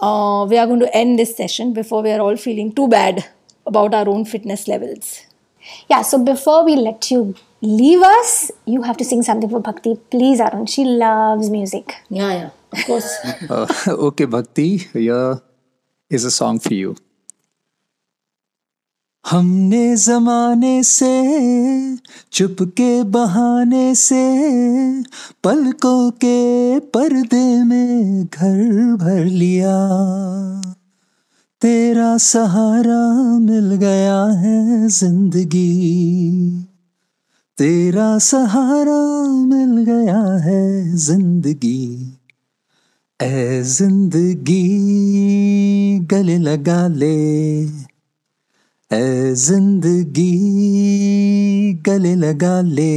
uh, 0.00 0.46
we 0.48 0.56
are 0.58 0.66
going 0.66 0.80
to 0.80 0.96
end 0.96 1.18
this 1.18 1.36
session 1.36 1.72
before 1.72 2.02
we 2.02 2.10
are 2.10 2.20
all 2.20 2.36
feeling 2.36 2.72
too 2.72 2.88
bad 2.88 3.24
about 3.66 3.94
our 3.94 4.08
own 4.08 4.24
fitness 4.24 4.66
levels. 4.68 5.20
Yeah, 5.88 6.02
so 6.02 6.22
before 6.22 6.64
we 6.64 6.76
let 6.76 7.10
you 7.10 7.34
leave 7.60 8.02
us, 8.02 8.50
you 8.64 8.82
have 8.82 8.96
to 8.96 9.04
sing 9.04 9.22
something 9.22 9.50
for 9.50 9.60
Bhakti. 9.60 9.96
Please, 10.10 10.40
Arun. 10.40 10.66
She 10.66 10.84
loves 10.84 11.50
music. 11.50 11.96
Yeah, 12.08 12.32
yeah, 12.32 12.50
of 12.72 12.84
course. 12.86 13.14
Uh, 13.50 13.66
okay, 13.88 14.24
Bhakti, 14.24 14.78
here 14.78 15.42
is 16.08 16.24
a 16.24 16.30
song 16.30 16.58
for 16.60 16.74
you. 16.74 16.96
हमने 19.30 19.96
जमाने 19.96 20.82
से, 20.82 21.96
चुपके 22.32 23.02
बहाने 23.02 23.94
से, 23.94 24.42
पलकों 25.44 26.10
के 26.10 26.78
पर्दे 26.78 27.64
में 27.64 28.24
घर 28.24 28.96
भर 28.96 29.24
लिया। 29.24 29.76
तेरा 31.60 32.16
सहारा 32.16 33.38
मिल 33.38 33.74
गया 33.74 34.24
है 34.24 34.88
ज़िंदगी। 34.88 36.50
तेरा 37.58 38.18
सहारा 38.18 39.24
मिल 39.32 39.84
गया 39.84 40.38
है 40.38 40.96
ज़िंदगी। 40.96 42.12
ए 43.22 43.62
ज़िंदगी 43.62 44.78
गले 45.98 46.38
लगा 46.38 46.88
ले। 46.88 47.79
ज़िंदगी 48.92 50.32
गले 51.86 52.14
लगा 52.14 52.60
ले। 52.60 52.94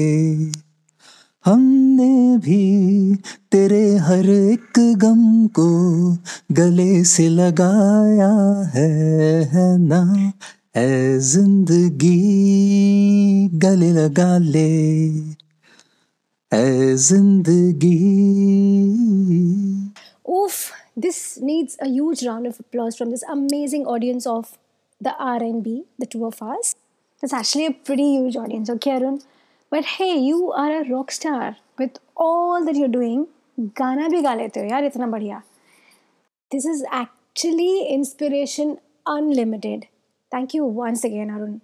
हमने 1.45 2.37
भी 2.37 3.15
तेरे 3.51 3.81
हर 3.97 4.29
एक 4.29 4.79
गम 5.03 5.47
को 5.59 5.67
गले 6.51 7.03
से 7.03 7.27
लगाया 7.29 8.31
है 8.75 8.89
है 9.53 9.67
ना? 9.79 10.31
ए 10.77 11.19
ज़िंदगी 11.19 12.17
गले 13.65 13.91
लगा 13.91 14.37
ले। 14.37 14.67
ए 16.51 16.95
ज़िंदगी। 16.95 17.99
उफ 20.31 20.55
this 20.99 21.23
needs 21.43 21.77
a 21.77 21.85
huge 21.85 22.23
round 22.25 22.47
of 22.47 22.57
applause 22.59 22.97
from 22.97 23.09
this 23.11 23.23
amazing 23.31 23.87
audience 23.87 24.27
of 24.27 24.51
the 25.02 25.14
R&B, 25.18 25.84
the 25.98 26.06
two 26.06 26.24
of 26.26 26.42
us. 26.42 26.74
That's 27.20 27.32
actually 27.32 27.66
a 27.66 27.72
pretty 27.72 28.16
huge 28.16 28.36
audience, 28.36 28.70
okay, 28.70 28.92
Arun? 28.92 29.20
But 29.70 29.84
hey, 29.84 30.16
you 30.16 30.52
are 30.52 30.80
a 30.80 30.88
rock 30.88 31.10
star 31.10 31.56
with 31.78 31.98
all 32.16 32.64
that 32.64 32.76
you're 32.76 32.96
doing. 33.00 33.26
गाना 33.78 34.08
भी 34.08 34.20
गा 34.22 34.34
लेते 34.34 34.60
हो 34.60 34.66
यार 34.66 34.84
इतना 34.84 35.06
बढ़िया 35.12 35.42
This 36.52 36.64
is 36.64 36.84
actually 36.98 37.88
inspiration 37.94 38.78
unlimited. 39.14 39.86
Thank 40.30 40.54
you 40.54 40.64
once 40.64 41.02
again, 41.08 41.30
Arun. 41.30 41.60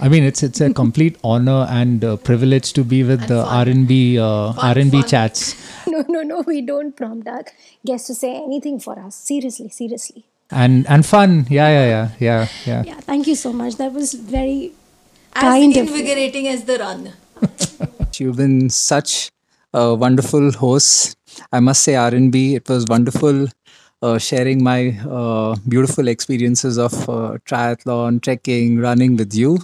I 0.00 0.08
mean, 0.08 0.24
it's 0.24 0.42
it's 0.42 0.60
a 0.60 0.72
complete 0.72 1.16
honor 1.24 1.66
and 1.70 2.04
uh, 2.04 2.16
privilege 2.16 2.72
to 2.74 2.84
be 2.84 3.02
with 3.02 3.26
the 3.28 3.38
R 3.44 3.68
and 3.74 3.88
B 3.88 4.18
uh, 4.18 4.52
R 4.70 4.78
and 4.78 4.92
B 4.92 5.02
chats. 5.02 5.54
No, 5.86 6.04
no, 6.08 6.22
no, 6.22 6.42
we 6.46 6.60
don't 6.60 6.94
prompt 6.96 7.26
our 7.26 7.44
guests 7.90 8.06
to 8.08 8.14
say 8.14 8.34
anything 8.36 8.78
for 8.78 8.98
us. 8.98 9.14
Seriously, 9.14 9.70
seriously. 9.70 10.24
and 10.51 10.85
and 10.87 11.05
fun 11.05 11.45
yeah 11.49 11.69
yeah 11.69 11.85
yeah 11.87 12.09
yeah 12.19 12.47
yeah 12.65 12.83
Yeah, 12.85 12.99
thank 13.01 13.27
you 13.27 13.35
so 13.35 13.53
much. 13.53 13.75
That 13.77 13.93
was 13.93 14.13
very 14.13 14.73
As 15.35 15.41
kind 15.41 15.71
of 15.77 15.87
invigorating 15.87 16.47
as 16.47 16.63
the 16.65 16.77
run. 16.77 17.13
You've 18.19 18.37
been 18.37 18.69
such 18.69 19.31
a 19.73 19.95
wonderful 19.95 20.51
host. 20.51 21.17
I 21.51 21.59
must 21.59 21.83
say, 21.83 21.95
R&B. 21.95 22.55
It 22.55 22.69
was 22.69 22.85
wonderful 22.87 23.47
uh, 24.03 24.17
sharing 24.17 24.63
my 24.63 24.97
uh, 25.09 25.55
beautiful 25.67 26.07
experiences 26.07 26.77
of 26.77 26.93
uh, 27.09 27.37
triathlon, 27.45 28.21
trekking, 28.21 28.79
running 28.79 29.15
with 29.15 29.33
you. 29.33 29.59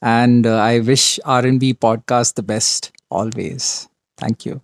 And 0.00 0.46
uh, 0.46 0.56
I 0.56 0.80
wish 0.80 1.20
R&B 1.24 1.74
podcast 1.74 2.34
the 2.34 2.42
best 2.42 2.92
always. 3.10 3.88
Thank 4.16 4.46
you. 4.46 4.60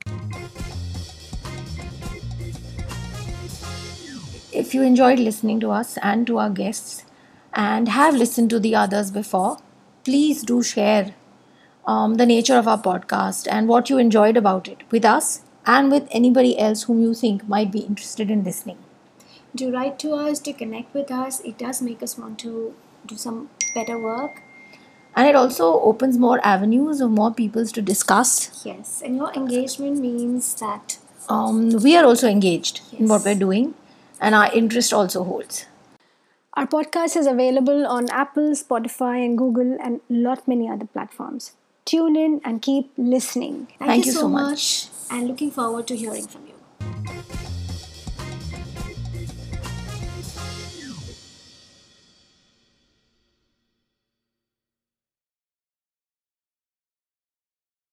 If 4.58 4.74
you 4.74 4.82
enjoyed 4.82 5.20
listening 5.20 5.60
to 5.60 5.70
us 5.70 5.96
and 6.02 6.26
to 6.26 6.38
our 6.38 6.50
guests 6.50 7.04
and 7.54 7.88
have 7.88 8.16
listened 8.16 8.50
to 8.50 8.58
the 8.58 8.74
others 8.74 9.12
before, 9.12 9.58
please 10.04 10.42
do 10.42 10.62
share 10.64 11.14
um, 11.86 12.16
the 12.16 12.26
nature 12.26 12.56
of 12.56 12.66
our 12.66 12.82
podcast 12.82 13.46
and 13.48 13.68
what 13.68 13.88
you 13.88 13.98
enjoyed 13.98 14.36
about 14.36 14.66
it 14.66 14.82
with 14.90 15.04
us 15.04 15.42
and 15.64 15.92
with 15.92 16.08
anybody 16.10 16.58
else 16.58 16.82
whom 16.82 17.00
you 17.00 17.14
think 17.14 17.46
might 17.48 17.70
be 17.70 17.80
interested 17.80 18.32
in 18.32 18.42
listening. 18.42 18.78
Do 19.54 19.72
write 19.72 19.98
to 20.00 20.12
us, 20.14 20.40
to 20.40 20.52
connect 20.52 20.92
with 20.92 21.10
us. 21.12 21.40
It 21.40 21.56
does 21.56 21.80
make 21.80 22.02
us 22.02 22.18
want 22.18 22.38
to 22.40 22.74
do 23.06 23.16
some 23.16 23.50
better 23.74 23.98
work. 23.98 24.42
And 25.14 25.28
it 25.28 25.36
also 25.36 25.80
opens 25.80 26.18
more 26.18 26.40
avenues 26.44 27.00
of 27.00 27.10
more 27.12 27.32
people 27.32 27.64
to 27.66 27.80
discuss. 27.82 28.64
Yes, 28.64 29.02
and 29.04 29.16
your 29.16 29.32
engagement 29.34 30.00
means 30.00 30.54
that 30.56 30.98
Um, 31.28 31.70
we 31.84 31.96
are 31.96 32.04
also 32.06 32.26
engaged 32.26 32.80
in 32.98 33.06
what 33.08 33.24
we're 33.24 33.38
doing, 33.40 33.74
and 34.20 34.34
our 34.34 34.52
interest 34.52 34.92
also 34.92 35.24
holds. 35.24 35.66
Our 36.54 36.66
podcast 36.66 37.16
is 37.16 37.26
available 37.26 37.86
on 37.86 38.10
Apple, 38.10 38.50
Spotify, 38.50 39.24
and 39.24 39.38
Google, 39.38 39.76
and 39.80 40.00
a 40.10 40.12
lot 40.12 40.48
many 40.48 40.68
other 40.68 40.86
platforms. 40.86 41.52
Tune 41.84 42.16
in 42.16 42.40
and 42.44 42.60
keep 42.60 42.90
listening. 42.96 43.68
thank, 43.78 43.90
Thank 43.90 44.06
you, 44.06 44.12
you 44.12 44.14
so 44.14 44.20
so 44.22 44.28
much 44.28 44.88
and 45.10 45.28
looking 45.28 45.50
forward 45.50 45.86
to 45.86 45.96
hearing 45.96 46.26
from 46.26 46.46
you. 46.46 47.47